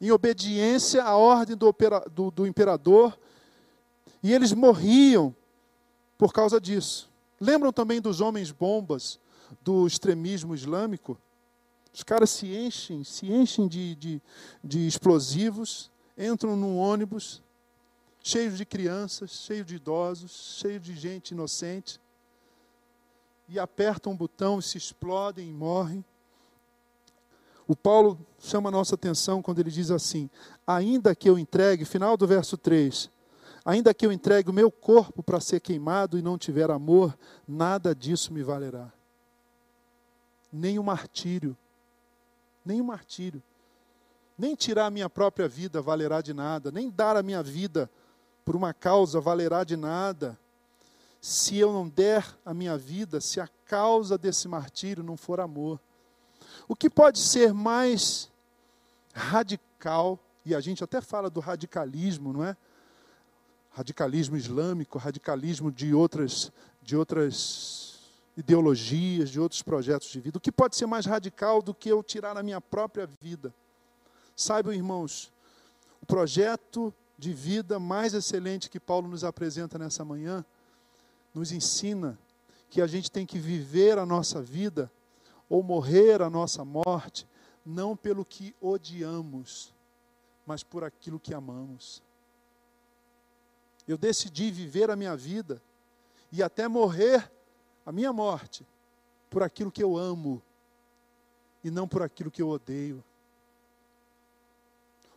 em 0.00 0.10
obediência 0.10 1.04
à 1.04 1.16
ordem 1.16 1.54
do, 1.54 1.74
do, 2.10 2.30
do 2.30 2.46
imperador, 2.46 3.18
e 4.22 4.32
eles 4.32 4.52
morriam 4.52 5.34
por 6.16 6.32
causa 6.32 6.58
disso. 6.58 7.10
Lembram 7.38 7.72
também 7.72 8.00
dos 8.00 8.22
homens 8.22 8.50
bombas 8.50 9.20
do 9.60 9.86
extremismo 9.86 10.54
islâmico? 10.54 11.18
Os 11.92 12.02
caras 12.02 12.30
se 12.30 12.46
enchem, 12.56 13.04
se 13.04 13.30
enchem 13.30 13.68
de, 13.68 13.94
de, 13.96 14.22
de 14.64 14.86
explosivos, 14.86 15.90
entram 16.16 16.56
num 16.56 16.78
ônibus 16.78 17.42
cheio 18.22 18.52
de 18.52 18.64
crianças, 18.64 19.30
cheio 19.30 19.64
de 19.64 19.76
idosos, 19.76 20.58
cheio 20.60 20.78
de 20.78 20.94
gente 20.94 21.30
inocente, 21.30 22.00
e 23.48 23.58
apertam 23.58 24.12
um 24.12 24.16
botão 24.16 24.58
e 24.58 24.62
se 24.62 24.76
explodem 24.76 25.48
e 25.48 25.52
morrem. 25.52 26.04
O 27.66 27.74
Paulo 27.74 28.18
chama 28.38 28.68
a 28.68 28.72
nossa 28.72 28.94
atenção 28.94 29.42
quando 29.42 29.58
ele 29.58 29.70
diz 29.70 29.90
assim: 29.90 30.28
ainda 30.66 31.14
que 31.14 31.28
eu 31.28 31.38
entregue, 31.38 31.84
final 31.84 32.16
do 32.16 32.26
verso 32.26 32.56
3, 32.56 33.10
ainda 33.64 33.92
que 33.94 34.06
eu 34.06 34.12
entregue 34.12 34.50
o 34.50 34.54
meu 34.54 34.70
corpo 34.70 35.22
para 35.22 35.40
ser 35.40 35.60
queimado 35.60 36.18
e 36.18 36.22
não 36.22 36.38
tiver 36.38 36.70
amor, 36.70 37.16
nada 37.46 37.94
disso 37.94 38.32
me 38.32 38.42
valerá. 38.42 38.92
Nem 40.50 40.78
o 40.78 40.82
martírio, 40.82 41.56
nem 42.64 42.80
o 42.80 42.84
martírio, 42.84 43.42
nem 44.38 44.54
tirar 44.54 44.86
a 44.86 44.90
minha 44.90 45.10
própria 45.10 45.48
vida 45.48 45.82
valerá 45.82 46.22
de 46.22 46.32
nada, 46.32 46.70
nem 46.70 46.88
dar 46.88 47.16
a 47.16 47.22
minha 47.22 47.42
vida 47.42 47.90
por 48.48 48.56
uma 48.56 48.72
causa 48.72 49.20
valerá 49.20 49.62
de 49.62 49.76
nada 49.76 50.38
se 51.20 51.58
eu 51.58 51.70
não 51.70 51.86
der 51.86 52.24
a 52.46 52.54
minha 52.54 52.78
vida, 52.78 53.20
se 53.20 53.42
a 53.42 53.48
causa 53.66 54.16
desse 54.16 54.48
martírio 54.48 55.04
não 55.04 55.18
for 55.18 55.38
amor. 55.38 55.78
O 56.66 56.74
que 56.74 56.88
pode 56.88 57.18
ser 57.18 57.52
mais 57.52 58.30
radical, 59.12 60.18
e 60.46 60.54
a 60.54 60.60
gente 60.60 60.82
até 60.82 60.98
fala 61.02 61.28
do 61.28 61.40
radicalismo, 61.40 62.32
não 62.32 62.42
é? 62.42 62.56
Radicalismo 63.70 64.34
islâmico, 64.34 64.96
radicalismo 64.96 65.70
de 65.70 65.92
outras, 65.92 66.50
de 66.80 66.96
outras 66.96 67.98
ideologias, 68.34 69.28
de 69.28 69.38
outros 69.38 69.60
projetos 69.60 70.08
de 70.08 70.20
vida. 70.20 70.38
O 70.38 70.40
que 70.40 70.50
pode 70.50 70.74
ser 70.74 70.86
mais 70.86 71.04
radical 71.04 71.60
do 71.60 71.74
que 71.74 71.90
eu 71.90 72.02
tirar 72.02 72.34
a 72.34 72.42
minha 72.42 72.62
própria 72.62 73.06
vida? 73.20 73.52
Saibam, 74.34 74.72
irmãos, 74.72 75.30
o 76.00 76.06
projeto 76.06 76.94
de 77.18 77.32
vida 77.32 77.80
mais 77.80 78.14
excelente 78.14 78.70
que 78.70 78.78
Paulo 78.78 79.08
nos 79.08 79.24
apresenta 79.24 79.76
nessa 79.76 80.04
manhã 80.04 80.44
nos 81.34 81.52
ensina 81.52 82.18
que 82.70 82.80
a 82.80 82.86
gente 82.86 83.10
tem 83.10 83.26
que 83.26 83.38
viver 83.38 83.98
a 83.98 84.06
nossa 84.06 84.42
vida 84.42 84.90
ou 85.48 85.62
morrer 85.62 86.20
a 86.20 86.28
nossa 86.28 86.64
morte, 86.64 87.26
não 87.64 87.96
pelo 87.96 88.24
que 88.24 88.54
odiamos, 88.60 89.74
mas 90.46 90.62
por 90.62 90.84
aquilo 90.84 91.18
que 91.18 91.32
amamos. 91.32 92.02
Eu 93.86 93.96
decidi 93.96 94.50
viver 94.50 94.90
a 94.90 94.96
minha 94.96 95.16
vida 95.16 95.62
e 96.30 96.42
até 96.42 96.68
morrer 96.68 97.30
a 97.86 97.92
minha 97.92 98.12
morte 98.12 98.66
por 99.30 99.42
aquilo 99.42 99.72
que 99.72 99.82
eu 99.82 99.96
amo 99.96 100.42
e 101.64 101.70
não 101.70 101.88
por 101.88 102.02
aquilo 102.02 102.30
que 102.30 102.42
eu 102.42 102.48
odeio. 102.48 103.02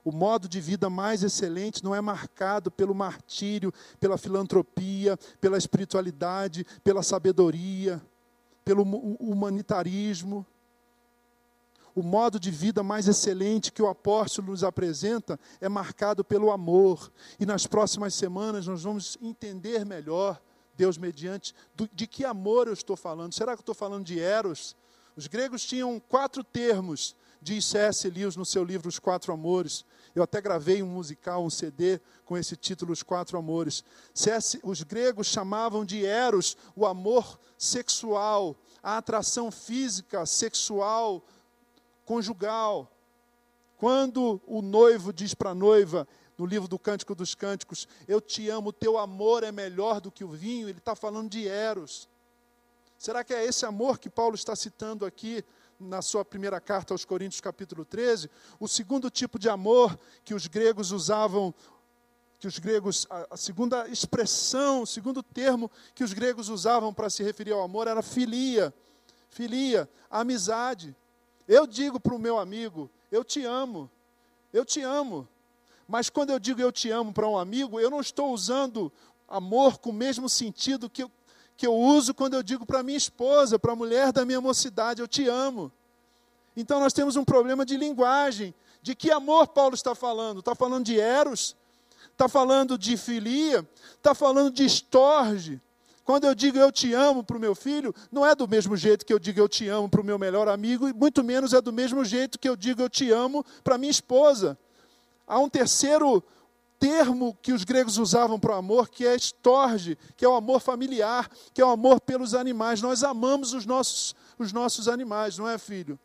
O 0.03 0.11
modo 0.11 0.49
de 0.49 0.59
vida 0.59 0.89
mais 0.89 1.21
excelente 1.23 1.83
não 1.83 1.93
é 1.93 2.01
marcado 2.01 2.71
pelo 2.71 2.95
martírio, 2.95 3.71
pela 3.99 4.17
filantropia, 4.17 5.17
pela 5.39 5.57
espiritualidade, 5.57 6.65
pela 6.83 7.03
sabedoria, 7.03 8.01
pelo 8.65 8.83
humanitarismo. 9.19 10.45
O 11.93 12.01
modo 12.01 12.39
de 12.39 12.49
vida 12.49 12.81
mais 12.81 13.07
excelente 13.07 13.71
que 13.71 13.81
o 13.81 13.87
apóstolo 13.87 14.51
nos 14.51 14.63
apresenta 14.63 15.39
é 15.59 15.69
marcado 15.69 16.23
pelo 16.23 16.51
amor. 16.51 17.11
E 17.39 17.45
nas 17.45 17.67
próximas 17.67 18.15
semanas 18.15 18.65
nós 18.65 18.83
vamos 18.83 19.17
entender 19.21 19.85
melhor, 19.85 20.41
Deus 20.75 20.97
mediante, 20.97 21.53
do, 21.75 21.87
de 21.93 22.07
que 22.07 22.25
amor 22.25 22.67
eu 22.67 22.73
estou 22.73 22.95
falando. 22.95 23.33
Será 23.33 23.53
que 23.53 23.59
eu 23.59 23.63
estou 23.63 23.75
falando 23.75 24.05
de 24.05 24.19
Eros? 24.19 24.75
Os 25.15 25.27
gregos 25.27 25.63
tinham 25.63 25.99
quatro 25.99 26.43
termos 26.43 27.15
diz 27.41 27.65
C.S. 27.65 28.09
Lewis 28.09 28.35
no 28.35 28.45
seu 28.45 28.63
livro 28.63 28.87
Os 28.87 28.99
Quatro 28.99 29.33
Amores. 29.33 29.83
Eu 30.13 30.21
até 30.21 30.39
gravei 30.39 30.83
um 30.83 30.87
musical, 30.87 31.43
um 31.43 31.49
CD 31.49 31.99
com 32.23 32.37
esse 32.37 32.55
título, 32.55 32.93
Os 32.93 33.01
Quatro 33.01 33.37
Amores. 33.37 33.83
CS, 34.13 34.59
os 34.63 34.83
gregos 34.83 35.27
chamavam 35.27 35.83
de 35.83 36.05
eros 36.05 36.55
o 36.75 36.85
amor 36.85 37.39
sexual, 37.57 38.55
a 38.83 38.97
atração 38.97 39.49
física, 39.49 40.25
sexual, 40.25 41.25
conjugal. 42.05 42.91
Quando 43.77 44.39
o 44.45 44.61
noivo 44.61 45.11
diz 45.11 45.33
para 45.33 45.49
a 45.49 45.55
noiva, 45.55 46.07
no 46.37 46.45
livro 46.45 46.67
do 46.67 46.77
Cântico 46.77 47.15
dos 47.15 47.33
Cânticos, 47.33 47.87
eu 48.07 48.21
te 48.21 48.49
amo, 48.49 48.71
teu 48.71 48.97
amor 48.97 49.43
é 49.43 49.51
melhor 49.51 49.99
do 49.99 50.11
que 50.11 50.23
o 50.23 50.29
vinho, 50.29 50.69
ele 50.69 50.77
está 50.77 50.95
falando 50.95 51.29
de 51.29 51.47
eros. 51.47 52.07
Será 52.97 53.23
que 53.23 53.33
é 53.33 53.43
esse 53.43 53.65
amor 53.65 53.97
que 53.97 54.09
Paulo 54.09 54.35
está 54.35 54.55
citando 54.55 55.05
aqui 55.05 55.43
na 55.81 56.01
sua 56.01 56.23
primeira 56.23 56.59
carta 56.59 56.93
aos 56.93 57.03
Coríntios, 57.03 57.41
capítulo 57.41 57.83
13, 57.83 58.29
o 58.59 58.67
segundo 58.67 59.09
tipo 59.09 59.39
de 59.39 59.49
amor 59.49 59.97
que 60.23 60.33
os 60.33 60.47
gregos 60.47 60.91
usavam, 60.91 61.53
que 62.39 62.47
os 62.47 62.59
gregos, 62.59 63.07
a, 63.09 63.35
segunda 63.35 63.87
expressão, 63.87 64.83
o 64.83 64.87
segundo 64.87 65.21
termo 65.21 65.69
que 65.93 66.03
os 66.03 66.13
gregos 66.13 66.49
usavam 66.49 66.93
para 66.93 67.09
se 67.09 67.23
referir 67.23 67.51
ao 67.51 67.61
amor 67.61 67.87
era 67.87 68.01
filia. 68.01 68.73
Filia, 69.29 69.89
amizade. 70.09 70.95
Eu 71.47 71.65
digo 71.65 71.99
para 71.99 72.15
o 72.15 72.19
meu 72.19 72.37
amigo, 72.37 72.89
eu 73.11 73.23
te 73.23 73.43
amo, 73.43 73.89
eu 74.53 74.65
te 74.65 74.81
amo. 74.81 75.27
Mas 75.87 76.09
quando 76.09 76.29
eu 76.31 76.39
digo 76.39 76.61
eu 76.61 76.71
te 76.71 76.89
amo 76.89 77.13
para 77.13 77.27
um 77.27 77.37
amigo, 77.37 77.79
eu 77.79 77.89
não 77.89 78.01
estou 78.01 78.33
usando 78.33 78.91
amor 79.27 79.77
com 79.77 79.89
o 79.89 79.93
mesmo 79.93 80.27
sentido 80.27 80.89
que 80.89 81.05
que 81.61 81.67
eu 81.67 81.75
uso 81.75 82.11
quando 82.15 82.33
eu 82.33 82.41
digo 82.41 82.65
para 82.65 82.81
minha 82.81 82.97
esposa, 82.97 83.59
para 83.59 83.73
a 83.73 83.75
mulher 83.75 84.11
da 84.11 84.25
minha 84.25 84.41
mocidade, 84.41 84.99
eu 84.99 85.07
te 85.07 85.27
amo. 85.27 85.71
Então 86.57 86.79
nós 86.79 86.91
temos 86.91 87.15
um 87.15 87.23
problema 87.23 87.63
de 87.63 87.77
linguagem. 87.77 88.51
De 88.81 88.95
que 88.95 89.11
amor 89.11 89.49
Paulo 89.49 89.75
está 89.75 89.93
falando? 89.93 90.39
Está 90.39 90.55
falando 90.55 90.85
de 90.85 90.99
eros? 90.99 91.55
Está 92.13 92.27
falando 92.27 92.79
de 92.79 92.97
filia? 92.97 93.63
Está 93.95 94.15
falando 94.15 94.49
de 94.49 94.65
estorge? 94.65 95.61
Quando 96.03 96.23
eu 96.25 96.33
digo 96.33 96.57
eu 96.57 96.71
te 96.71 96.95
amo 96.95 97.23
para 97.23 97.37
o 97.37 97.39
meu 97.39 97.53
filho, 97.53 97.93
não 98.11 98.25
é 98.25 98.33
do 98.33 98.47
mesmo 98.47 98.75
jeito 98.75 99.05
que 99.05 99.13
eu 99.13 99.19
digo 99.19 99.39
eu 99.39 99.47
te 99.47 99.67
amo 99.67 99.87
para 99.87 100.01
o 100.01 100.03
meu 100.03 100.17
melhor 100.17 100.47
amigo, 100.47 100.89
e 100.89 100.93
muito 100.93 101.23
menos 101.23 101.53
é 101.53 101.61
do 101.61 101.71
mesmo 101.71 102.03
jeito 102.03 102.39
que 102.39 102.49
eu 102.49 102.55
digo 102.55 102.81
eu 102.81 102.89
te 102.89 103.11
amo 103.11 103.45
para 103.63 103.77
minha 103.77 103.91
esposa. 103.91 104.57
Há 105.27 105.37
um 105.37 105.47
terceiro 105.47 106.23
termo 106.81 107.37
que 107.43 107.53
os 107.53 107.63
gregos 107.63 107.99
usavam 107.99 108.39
para 108.39 108.55
o 108.55 108.57
amor, 108.57 108.89
que 108.89 109.05
é 109.05 109.15
estorge, 109.15 109.95
que 110.17 110.25
é 110.25 110.27
o 110.27 110.33
amor 110.33 110.59
familiar, 110.59 111.29
que 111.53 111.61
é 111.61 111.65
o 111.65 111.69
amor 111.69 112.01
pelos 112.01 112.33
animais. 112.33 112.81
Nós 112.81 113.03
amamos 113.03 113.53
os 113.53 113.67
nossos, 113.67 114.15
os 114.39 114.51
nossos 114.51 114.87
animais, 114.87 115.37
não 115.37 115.47
é, 115.47 115.59
filho? 115.59 115.99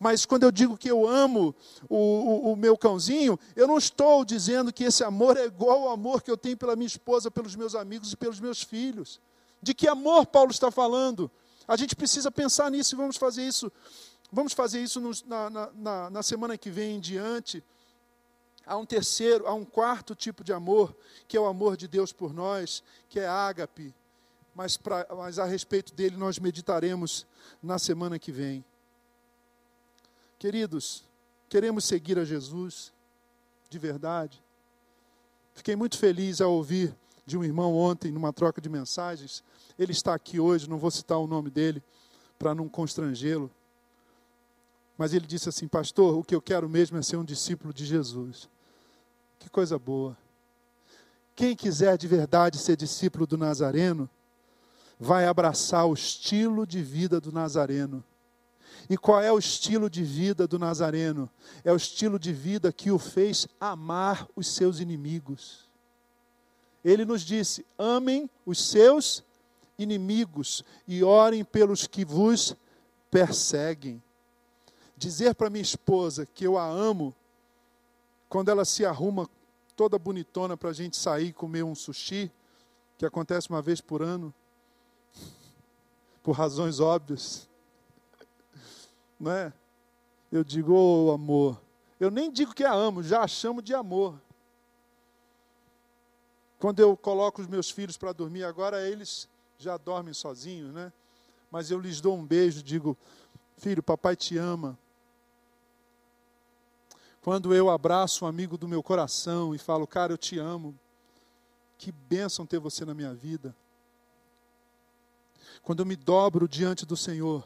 Mas 0.00 0.26
quando 0.26 0.42
eu 0.42 0.50
digo 0.50 0.76
que 0.76 0.90
eu 0.90 1.08
amo 1.08 1.54
o, 1.88 1.96
o, 1.96 2.52
o, 2.52 2.56
meu 2.56 2.76
cãozinho, 2.76 3.38
eu 3.54 3.68
não 3.68 3.78
estou 3.78 4.24
dizendo 4.24 4.72
que 4.72 4.82
esse 4.82 5.04
amor 5.04 5.36
é 5.36 5.46
igual 5.46 5.84
ao 5.84 5.90
amor 5.90 6.20
que 6.22 6.30
eu 6.30 6.36
tenho 6.36 6.56
pela 6.56 6.74
minha 6.74 6.88
esposa, 6.88 7.30
pelos 7.30 7.54
meus 7.54 7.76
amigos 7.76 8.12
e 8.12 8.16
pelos 8.16 8.40
meus 8.40 8.60
filhos. 8.60 9.20
De 9.62 9.72
que 9.72 9.86
amor 9.86 10.26
Paulo 10.26 10.50
está 10.50 10.72
falando? 10.72 11.30
A 11.68 11.76
gente 11.76 11.94
precisa 11.94 12.32
pensar 12.32 12.68
nisso 12.68 12.96
e 12.96 12.98
vamos 12.98 13.16
fazer 13.16 13.46
isso. 13.46 13.72
Vamos 14.32 14.52
fazer 14.52 14.82
isso 14.82 15.00
no, 15.00 15.12
na, 15.24 15.70
na, 15.72 16.10
na 16.10 16.22
semana 16.22 16.58
que 16.58 16.68
vem 16.68 16.96
em 16.96 17.00
diante. 17.00 17.62
Há 18.66 18.76
um 18.76 18.84
terceiro, 18.84 19.46
há 19.46 19.54
um 19.54 19.64
quarto 19.64 20.14
tipo 20.16 20.42
de 20.42 20.52
amor, 20.52 20.94
que 21.28 21.36
é 21.36 21.40
o 21.40 21.46
amor 21.46 21.76
de 21.76 21.86
Deus 21.86 22.12
por 22.12 22.34
nós, 22.34 22.82
que 23.08 23.20
é 23.20 23.28
ágape. 23.28 23.94
Mas, 24.54 24.76
pra, 24.76 25.06
mas 25.16 25.38
a 25.38 25.44
respeito 25.44 25.94
dele 25.94 26.16
nós 26.16 26.38
meditaremos 26.40 27.24
na 27.62 27.78
semana 27.78 28.18
que 28.18 28.32
vem. 28.32 28.64
Queridos, 30.36 31.04
queremos 31.48 31.84
seguir 31.84 32.18
a 32.18 32.24
Jesus 32.24 32.92
de 33.70 33.78
verdade. 33.78 34.42
Fiquei 35.54 35.76
muito 35.76 35.96
feliz 35.96 36.40
ao 36.40 36.52
ouvir 36.52 36.94
de 37.24 37.38
um 37.38 37.44
irmão 37.44 37.74
ontem, 37.74 38.10
numa 38.10 38.32
troca 38.32 38.60
de 38.60 38.68
mensagens. 38.68 39.44
Ele 39.78 39.92
está 39.92 40.12
aqui 40.12 40.40
hoje, 40.40 40.68
não 40.68 40.78
vou 40.78 40.90
citar 40.90 41.18
o 41.18 41.26
nome 41.26 41.50
dele 41.50 41.82
para 42.38 42.54
não 42.54 42.68
constrangê-lo. 42.68 43.50
Mas 44.98 45.12
ele 45.12 45.26
disse 45.26 45.48
assim: 45.48 45.68
Pastor, 45.68 46.18
o 46.18 46.24
que 46.24 46.34
eu 46.34 46.42
quero 46.42 46.68
mesmo 46.68 46.96
é 46.98 47.02
ser 47.02 47.16
um 47.16 47.24
discípulo 47.24 47.72
de 47.72 47.84
Jesus. 47.84 48.48
Que 49.38 49.48
coisa 49.48 49.78
boa. 49.78 50.16
Quem 51.34 51.54
quiser 51.54 51.98
de 51.98 52.08
verdade 52.08 52.58
ser 52.58 52.76
discípulo 52.76 53.26
do 53.26 53.36
Nazareno, 53.36 54.08
vai 54.98 55.26
abraçar 55.26 55.86
o 55.86 55.94
estilo 55.94 56.66
de 56.66 56.82
vida 56.82 57.20
do 57.20 57.30
Nazareno 57.30 58.02
e 58.88 58.96
qual 58.96 59.20
é 59.20 59.32
o 59.32 59.38
estilo 59.38 59.90
de 59.90 60.04
vida 60.04 60.46
do 60.46 60.58
Nazareno? 60.58 61.28
É 61.64 61.72
o 61.72 61.76
estilo 61.76 62.18
de 62.18 62.32
vida 62.32 62.72
que 62.72 62.90
o 62.90 62.98
fez 62.98 63.48
amar 63.60 64.28
os 64.36 64.46
seus 64.48 64.78
inimigos. 64.78 65.68
Ele 66.84 67.04
nos 67.04 67.22
disse: 67.22 67.66
amem 67.76 68.30
os 68.44 68.64
seus 68.64 69.24
inimigos 69.78 70.64
e 70.86 71.02
orem 71.02 71.44
pelos 71.44 71.86
que 71.86 72.04
vos 72.04 72.54
perseguem. 73.10 74.02
Dizer 74.96 75.34
para 75.34 75.50
minha 75.50 75.62
esposa 75.62 76.24
que 76.24 76.46
eu 76.46 76.56
a 76.56 76.66
amo, 76.66 77.14
quando 78.28 78.50
ela 78.50 78.64
se 78.64 78.84
arruma 78.84 79.28
toda 79.76 79.98
bonitona 79.98 80.56
para 80.56 80.70
a 80.70 80.72
gente 80.72 80.96
sair 80.96 81.28
e 81.28 81.32
comer 81.32 81.62
um 81.62 81.74
sushi, 81.74 82.30
que 82.98 83.04
acontece 83.04 83.50
uma 83.50 83.60
vez 83.60 83.80
por 83.80 84.02
ano, 84.02 84.32
por 86.22 86.32
razões 86.32 86.80
óbvias 86.80 87.48
não 89.20 89.30
é? 89.30 89.52
Eu 90.30 90.42
digo, 90.42 90.72
ô 90.72 91.06
oh, 91.06 91.12
amor. 91.12 91.60
Eu 91.98 92.10
nem 92.10 92.30
digo 92.30 92.54
que 92.54 92.64
a 92.64 92.72
amo, 92.72 93.02
já 93.02 93.22
a 93.22 93.28
chamo 93.28 93.62
de 93.62 93.74
amor. 93.74 94.20
Quando 96.58 96.80
eu 96.80 96.96
coloco 96.96 97.40
os 97.40 97.46
meus 97.46 97.70
filhos 97.70 97.96
para 97.96 98.12
dormir, 98.12 98.44
agora 98.44 98.86
eles 98.86 99.28
já 99.58 99.76
dormem 99.76 100.12
sozinhos, 100.12 100.72
né? 100.72 100.92
Mas 101.50 101.70
eu 101.70 101.78
lhes 101.78 102.00
dou 102.00 102.16
um 102.16 102.24
beijo, 102.24 102.62
digo, 102.62 102.96
filho, 103.56 103.82
papai 103.82 104.16
te 104.16 104.36
ama. 104.36 104.78
Quando 107.26 107.52
eu 107.52 107.68
abraço 107.68 108.24
um 108.24 108.28
amigo 108.28 108.56
do 108.56 108.68
meu 108.68 108.84
coração 108.84 109.52
e 109.52 109.58
falo, 109.58 109.84
cara, 109.84 110.12
eu 110.12 110.16
te 110.16 110.38
amo, 110.38 110.78
que 111.76 111.90
bênção 111.90 112.46
ter 112.46 112.60
você 112.60 112.84
na 112.84 112.94
minha 112.94 113.12
vida. 113.12 113.52
Quando 115.60 115.80
eu 115.80 115.84
me 115.84 115.96
dobro 115.96 116.46
diante 116.46 116.86
do 116.86 116.96
Senhor 116.96 117.42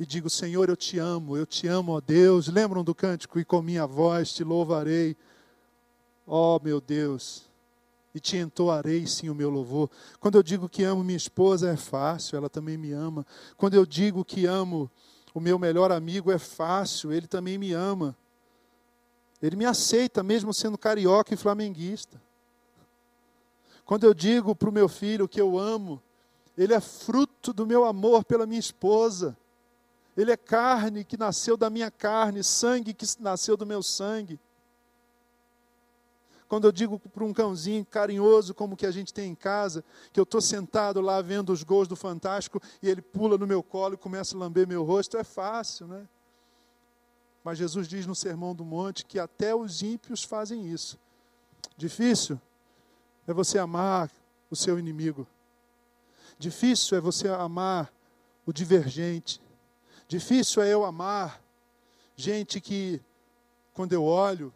e 0.00 0.06
digo: 0.06 0.30
Senhor, 0.30 0.70
eu 0.70 0.74
te 0.74 0.98
amo, 0.98 1.36
eu 1.36 1.44
te 1.44 1.66
amo, 1.66 1.92
ó 1.92 2.00
Deus. 2.00 2.48
Lembram 2.48 2.82
do 2.82 2.94
cântico? 2.94 3.38
E 3.38 3.44
com 3.44 3.60
minha 3.60 3.86
voz 3.86 4.32
te 4.32 4.42
louvarei, 4.42 5.14
ó 6.26 6.58
meu 6.58 6.80
Deus, 6.80 7.42
e 8.14 8.20
te 8.20 8.38
entoarei 8.38 9.06
sim 9.06 9.28
o 9.28 9.34
meu 9.34 9.50
louvor. 9.50 9.90
Quando 10.18 10.38
eu 10.38 10.42
digo 10.42 10.66
que 10.66 10.82
amo 10.82 11.04
minha 11.04 11.14
esposa, 11.14 11.70
é 11.70 11.76
fácil, 11.76 12.38
ela 12.38 12.48
também 12.48 12.78
me 12.78 12.92
ama. 12.92 13.26
Quando 13.54 13.74
eu 13.74 13.84
digo 13.84 14.24
que 14.24 14.46
amo 14.46 14.90
o 15.34 15.40
meu 15.40 15.58
melhor 15.58 15.92
amigo, 15.92 16.32
é 16.32 16.38
fácil, 16.38 17.12
ele 17.12 17.26
também 17.26 17.58
me 17.58 17.74
ama. 17.74 18.16
Ele 19.42 19.56
me 19.56 19.64
aceita, 19.64 20.22
mesmo 20.22 20.52
sendo 20.52 20.76
carioca 20.76 21.32
e 21.32 21.36
flamenguista. 21.36 22.20
Quando 23.84 24.04
eu 24.04 24.12
digo 24.12 24.54
para 24.54 24.68
o 24.68 24.72
meu 24.72 24.88
filho 24.88 25.28
que 25.28 25.40
eu 25.40 25.58
amo, 25.58 26.02
ele 26.56 26.74
é 26.74 26.80
fruto 26.80 27.52
do 27.52 27.64
meu 27.64 27.84
amor 27.84 28.24
pela 28.24 28.46
minha 28.46 28.58
esposa. 28.58 29.36
Ele 30.16 30.32
é 30.32 30.36
carne 30.36 31.04
que 31.04 31.16
nasceu 31.16 31.56
da 31.56 31.70
minha 31.70 31.90
carne, 31.90 32.42
sangue 32.42 32.92
que 32.92 33.06
nasceu 33.20 33.56
do 33.56 33.64
meu 33.64 33.82
sangue. 33.82 34.40
Quando 36.48 36.66
eu 36.66 36.72
digo 36.72 36.98
para 36.98 37.24
um 37.24 37.32
cãozinho 37.32 37.84
carinhoso 37.84 38.54
como 38.54 38.76
que 38.76 38.86
a 38.86 38.90
gente 38.90 39.14
tem 39.14 39.30
em 39.30 39.34
casa, 39.34 39.84
que 40.12 40.18
eu 40.18 40.24
estou 40.24 40.40
sentado 40.40 41.00
lá 41.00 41.20
vendo 41.20 41.52
os 41.52 41.62
gols 41.62 41.86
do 41.86 41.94
Fantástico 41.94 42.60
e 42.82 42.88
ele 42.88 43.02
pula 43.02 43.38
no 43.38 43.46
meu 43.46 43.62
colo 43.62 43.94
e 43.94 43.98
começa 43.98 44.34
a 44.34 44.38
lamber 44.38 44.66
meu 44.66 44.82
rosto, 44.82 45.16
é 45.16 45.22
fácil, 45.22 45.86
né? 45.86 46.08
Mas 47.48 47.56
Jesus 47.56 47.88
diz 47.88 48.04
no 48.04 48.14
Sermão 48.14 48.54
do 48.54 48.62
Monte 48.62 49.06
que 49.06 49.18
até 49.18 49.54
os 49.54 49.80
ímpios 49.80 50.22
fazem 50.22 50.70
isso. 50.70 50.98
Difícil 51.78 52.38
é 53.26 53.32
você 53.32 53.58
amar 53.58 54.10
o 54.50 54.54
seu 54.54 54.78
inimigo. 54.78 55.26
Difícil 56.38 56.98
é 56.98 57.00
você 57.00 57.26
amar 57.26 57.90
o 58.44 58.52
divergente. 58.52 59.40
Difícil 60.06 60.62
é 60.62 60.68
eu 60.70 60.84
amar 60.84 61.42
gente 62.14 62.60
que, 62.60 63.00
quando 63.72 63.94
eu 63.94 64.04
olho, 64.04 64.52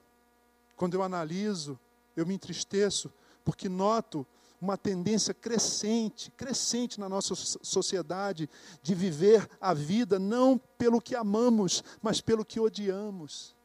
quando 0.76 0.92
eu 0.92 1.02
analiso, 1.02 1.80
eu 2.14 2.26
me 2.26 2.34
entristeço, 2.34 3.10
porque 3.42 3.70
noto 3.70 4.26
uma 4.62 4.78
tendência 4.78 5.34
crescente, 5.34 6.30
crescente 6.30 7.00
na 7.00 7.08
nossa 7.08 7.34
sociedade 7.34 8.48
de 8.80 8.94
viver 8.94 9.50
a 9.60 9.74
vida 9.74 10.20
não 10.20 10.56
pelo 10.78 11.00
que 11.00 11.16
amamos, 11.16 11.82
mas 12.00 12.20
pelo 12.20 12.44
que 12.44 12.60
odiamos. 12.60 13.56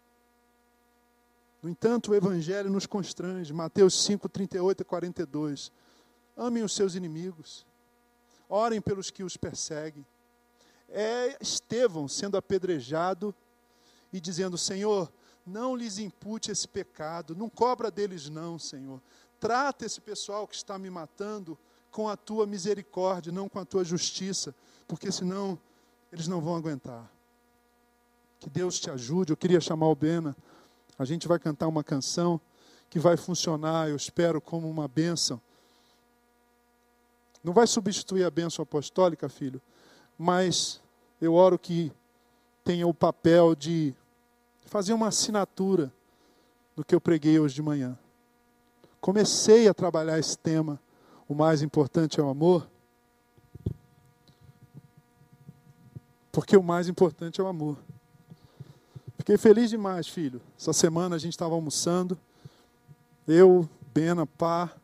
No 1.62 1.70
entanto, 1.70 2.12
o 2.12 2.16
Evangelho 2.16 2.72
nos 2.72 2.88
constrange. 2.88 3.54
Mateus 3.54 4.04
5, 4.04 4.28
38 4.28 4.82
e 4.82 4.84
42. 4.84 5.72
Amem 6.36 6.64
os 6.64 6.74
seus 6.74 6.96
inimigos. 6.96 7.64
Orem 8.50 8.82
pelos 8.82 9.12
que 9.12 9.24
os 9.24 9.38
perseguem 9.38 10.04
é 10.90 11.38
Estevão 11.40 12.08
sendo 12.08 12.38
apedrejado 12.38 13.36
e 14.12 14.20
dizendo: 14.20 14.58
Senhor, 14.58 15.12
não 15.46 15.76
lhes 15.76 15.98
impute 15.98 16.52
esse 16.52 16.68
pecado, 16.68 17.36
não 17.36 17.50
cobra 17.50 17.92
deles, 17.92 18.30
não, 18.30 18.58
Senhor. 18.58 19.02
Trata 19.40 19.86
esse 19.86 20.02
pessoal 20.02 20.48
que 20.48 20.56
está 20.56 20.78
me 20.78 20.90
matando 20.90 21.58
com 21.92 22.10
a 22.10 22.18
tua 22.18 22.46
misericórdia, 22.46 23.32
não 23.32 23.48
com 23.48 23.60
a 23.60 23.66
tua 23.66 23.84
justiça, 23.84 24.54
porque 24.88 25.12
senão 25.12 25.58
eles 26.12 26.28
não 26.28 26.42
vão 26.42 26.56
aguentar. 26.56 27.10
Que 28.40 28.50
Deus 28.50 28.80
te 28.80 28.90
ajude. 28.90 29.32
Eu 29.32 29.38
queria 29.38 29.60
chamar 29.60 29.88
o 29.88 29.96
Bena. 29.96 30.36
A 30.98 31.06
gente 31.06 31.28
vai 31.28 31.40
cantar 31.40 31.68
uma 31.68 31.84
canção 31.84 32.40
que 32.90 33.00
vai 33.00 33.18
funcionar, 33.18 33.90
eu 33.90 33.96
espero, 33.96 34.40
como 34.40 34.70
uma 34.70 34.88
bênção. 34.88 35.42
Não 37.44 37.54
vai 37.54 37.68
substituir 37.68 38.24
a 38.24 38.32
bênção 38.32 38.64
apostólica, 38.64 39.30
filho, 39.30 39.62
mas 40.18 40.82
eu 41.22 41.34
oro 41.34 41.58
que 41.58 41.92
tenha 42.64 42.88
o 42.88 42.94
papel 42.94 43.56
de 43.56 43.94
fazer 44.66 44.94
uma 44.94 45.08
assinatura 45.08 45.92
do 46.76 46.84
que 46.84 46.94
eu 46.94 47.02
preguei 47.02 47.40
hoje 47.40 47.56
de 47.56 47.62
manhã. 47.62 47.98
Comecei 49.08 49.70
a 49.70 49.74
trabalhar 49.74 50.20
esse 50.20 50.38
tema, 50.38 50.78
o 51.30 51.34
mais 51.34 51.62
importante 51.62 52.20
é 52.20 52.24
o 52.24 52.28
amor, 52.28 52.70
porque 56.30 56.58
o 56.58 56.62
mais 56.62 56.90
importante 56.90 57.40
é 57.40 57.44
o 57.46 57.48
amor. 57.48 57.78
Fiquei 59.18 59.38
feliz 59.38 59.70
demais, 59.70 60.10
filho. 60.10 60.42
Essa 60.60 60.74
semana 60.74 61.16
a 61.16 61.18
gente 61.18 61.32
estava 61.32 61.54
almoçando, 61.54 62.20
eu, 63.26 63.70
Bena, 63.94 64.28
Pá 64.28 64.76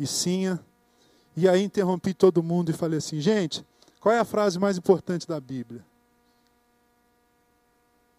e 0.00 0.04
Sinha, 0.04 0.58
e 1.36 1.48
aí 1.48 1.62
interrompi 1.62 2.12
todo 2.12 2.42
mundo 2.42 2.70
e 2.70 2.72
falei 2.72 2.98
assim: 2.98 3.20
gente, 3.20 3.64
qual 4.00 4.12
é 4.12 4.18
a 4.18 4.24
frase 4.24 4.58
mais 4.58 4.76
importante 4.76 5.28
da 5.28 5.38
Bíblia? 5.38 5.86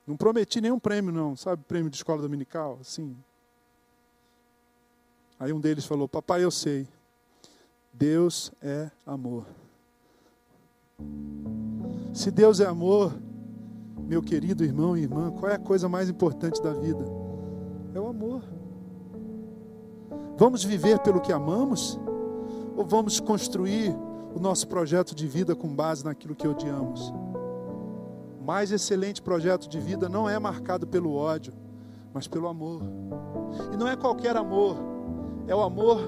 Não 0.07 0.15
prometi 0.15 0.61
nenhum 0.61 0.79
prêmio, 0.79 1.11
não, 1.11 1.35
sabe? 1.35 1.61
Prêmio 1.67 1.89
de 1.89 1.97
escola 1.97 2.21
dominical, 2.21 2.77
assim. 2.79 3.17
Aí 5.39 5.51
um 5.51 5.59
deles 5.59 5.85
falou: 5.85 6.07
Papai, 6.07 6.43
eu 6.43 6.51
sei. 6.51 6.87
Deus 7.93 8.51
é 8.61 8.89
amor. 9.05 9.45
Se 12.13 12.31
Deus 12.31 12.59
é 12.59 12.65
amor, 12.65 13.13
meu 13.97 14.21
querido 14.21 14.63
irmão 14.63 14.97
e 14.97 15.01
irmã, 15.01 15.31
qual 15.31 15.51
é 15.51 15.55
a 15.55 15.59
coisa 15.59 15.89
mais 15.89 16.09
importante 16.09 16.61
da 16.61 16.73
vida? 16.73 17.03
É 17.93 17.99
o 17.99 18.07
amor. 18.07 18.43
Vamos 20.37 20.63
viver 20.63 20.99
pelo 20.99 21.21
que 21.21 21.31
amamos? 21.31 21.99
Ou 22.75 22.85
vamos 22.85 23.19
construir 23.19 23.95
o 24.33 24.39
nosso 24.39 24.67
projeto 24.67 25.15
de 25.15 25.27
vida 25.27 25.55
com 25.55 25.73
base 25.73 26.03
naquilo 26.03 26.35
que 26.35 26.47
odiamos? 26.47 27.13
O 28.39 28.43
mais 28.43 28.71
excelente 28.71 29.21
projeto 29.21 29.67
de 29.67 29.79
vida 29.79 30.09
não 30.09 30.29
é 30.29 30.37
marcado 30.37 30.85
pelo 30.85 31.13
ódio, 31.13 31.53
mas 32.13 32.27
pelo 32.27 32.47
amor. 32.47 32.81
E 33.73 33.77
não 33.77 33.87
é 33.87 33.95
qualquer 33.95 34.35
amor, 34.35 34.77
é 35.47 35.55
o 35.55 35.61
amor 35.61 35.99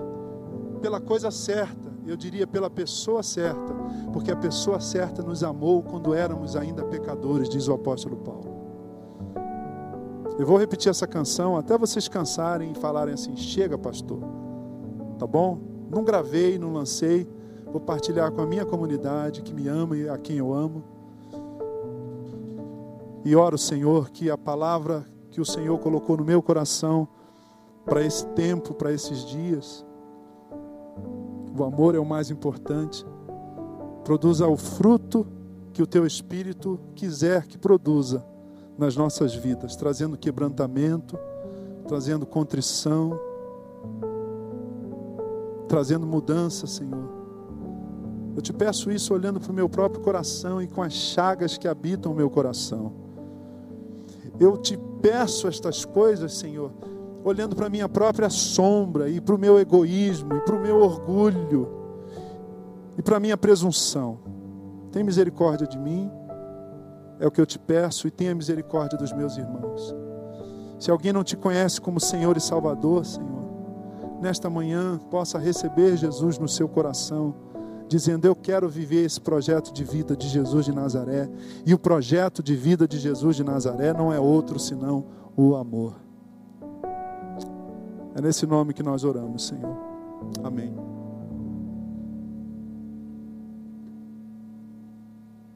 pela 0.81 0.99
coisa 0.99 1.31
certa, 1.31 1.91
eu 2.05 2.15
diria 2.15 2.47
pela 2.47 2.69
pessoa 2.69 3.21
certa, 3.21 3.75
porque 4.13 4.31
a 4.31 4.35
pessoa 4.35 4.79
certa 4.79 5.21
nos 5.21 5.43
amou 5.43 5.83
quando 5.83 6.13
éramos 6.13 6.55
ainda 6.55 6.85
pecadores, 6.85 7.49
diz 7.49 7.67
o 7.67 7.73
apóstolo 7.73 8.17
Paulo. 8.17 8.55
Eu 10.39 10.45
vou 10.45 10.57
repetir 10.57 10.89
essa 10.89 11.07
canção 11.07 11.57
até 11.57 11.77
vocês 11.77 12.07
cansarem 12.07 12.71
e 12.71 12.75
falarem 12.75 13.13
assim: 13.13 13.35
chega, 13.35 13.77
pastor, 13.77 14.19
tá 15.17 15.25
bom? 15.25 15.59
Não 15.89 16.03
gravei, 16.03 16.59
não 16.59 16.71
lancei, 16.71 17.27
vou 17.65 17.81
partilhar 17.81 18.31
com 18.31 18.41
a 18.41 18.45
minha 18.45 18.65
comunidade 18.65 19.41
que 19.41 19.53
me 19.53 19.67
ama 19.67 19.97
e 19.97 20.07
a 20.07 20.17
quem 20.17 20.37
eu 20.37 20.53
amo. 20.53 20.83
E 23.25 23.35
oro, 23.35 23.57
Senhor, 23.57 24.09
que 24.11 24.29
a 24.29 24.37
palavra 24.37 25.05
que 25.31 25.41
o 25.41 25.45
Senhor 25.45 25.77
colocou 25.79 26.15
no 26.15 26.23
meu 26.23 26.41
coração 26.41 27.07
para 27.87 28.03
esse 28.03 28.25
tempo, 28.27 28.73
para 28.73 28.91
esses 28.91 29.25
dias, 29.25 29.85
o 31.57 31.63
amor 31.63 31.95
é 31.95 31.99
o 31.99 32.05
mais 32.05 32.29
importante. 32.29 33.05
Produza 34.03 34.45
o 34.45 34.57
fruto 34.57 35.25
que 35.73 35.81
o 35.81 35.87
teu 35.87 36.05
espírito 36.05 36.79
quiser 36.93 37.47
que 37.47 37.57
produza 37.57 38.23
nas 38.77 38.95
nossas 38.95 39.33
vidas, 39.33 39.75
trazendo 39.75 40.17
quebrantamento, 40.17 41.17
trazendo 41.87 42.25
contrição, 42.25 43.17
trazendo 45.67 46.05
mudança, 46.05 46.67
Senhor. 46.67 47.09
Eu 48.35 48.41
te 48.41 48.53
peço 48.53 48.91
isso 48.91 49.13
olhando 49.13 49.39
para 49.39 49.51
o 49.51 49.55
meu 49.55 49.67
próprio 49.67 50.03
coração 50.03 50.61
e 50.61 50.67
com 50.67 50.83
as 50.83 50.93
chagas 50.93 51.57
que 51.57 51.67
habitam 51.67 52.11
o 52.11 52.15
meu 52.15 52.29
coração. 52.29 52.93
Eu 54.39 54.57
te 54.57 54.77
peço 55.01 55.47
estas 55.47 55.85
coisas, 55.85 56.33
Senhor, 56.33 56.71
olhando 57.27 57.55
para 57.55 57.67
a 57.67 57.69
minha 57.69 57.89
própria 57.89 58.29
sombra 58.29 59.09
e 59.09 59.19
para 59.19 59.35
o 59.35 59.37
meu 59.37 59.59
egoísmo 59.59 60.33
e 60.33 60.39
para 60.41 60.55
o 60.55 60.61
meu 60.61 60.77
orgulho 60.77 61.67
e 62.97 63.01
para 63.01 63.17
a 63.17 63.19
minha 63.19 63.37
presunção. 63.37 64.19
Tem 64.91 65.03
misericórdia 65.03 65.67
de 65.67 65.77
mim, 65.77 66.09
é 67.19 67.27
o 67.27 67.31
que 67.31 67.41
eu 67.41 67.45
te 67.45 67.59
peço, 67.59 68.07
e 68.07 68.11
tenha 68.11 68.33
misericórdia 68.33 68.97
dos 68.97 69.11
meus 69.11 69.37
irmãos. 69.37 69.93
Se 70.79 70.89
alguém 70.89 71.11
não 71.11 71.23
te 71.23 71.35
conhece 71.35 71.81
como 71.81 71.99
Senhor 71.99 72.37
e 72.37 72.41
Salvador, 72.41 73.05
Senhor, 73.05 73.27
nesta 74.21 74.49
manhã 74.49 74.97
possa 75.11 75.37
receber 75.37 75.97
Jesus 75.97 76.39
no 76.39 76.47
seu 76.47 76.69
coração, 76.69 77.35
dizendo: 77.89 78.25
Eu 78.25 78.35
quero 78.35 78.69
viver 78.69 79.03
esse 79.03 79.19
projeto 79.19 79.73
de 79.73 79.83
vida 79.83 80.15
de 80.15 80.29
Jesus 80.29 80.65
de 80.65 80.73
Nazaré, 80.73 81.29
e 81.65 81.73
o 81.73 81.79
projeto 81.79 82.41
de 82.41 82.55
vida 82.55 82.87
de 82.87 82.97
Jesus 82.97 83.35
de 83.35 83.43
Nazaré 83.43 83.91
não 83.91 84.13
é 84.13 84.19
outro 84.19 84.57
senão 84.57 85.05
o 85.35 85.55
amor. 85.55 86.06
É 88.17 88.21
nesse 88.21 88.47
nome 88.47 88.73
que 88.73 88.81
nós 88.81 89.03
oramos, 89.03 89.45
Senhor. 89.45 89.77
Amém. 90.43 90.96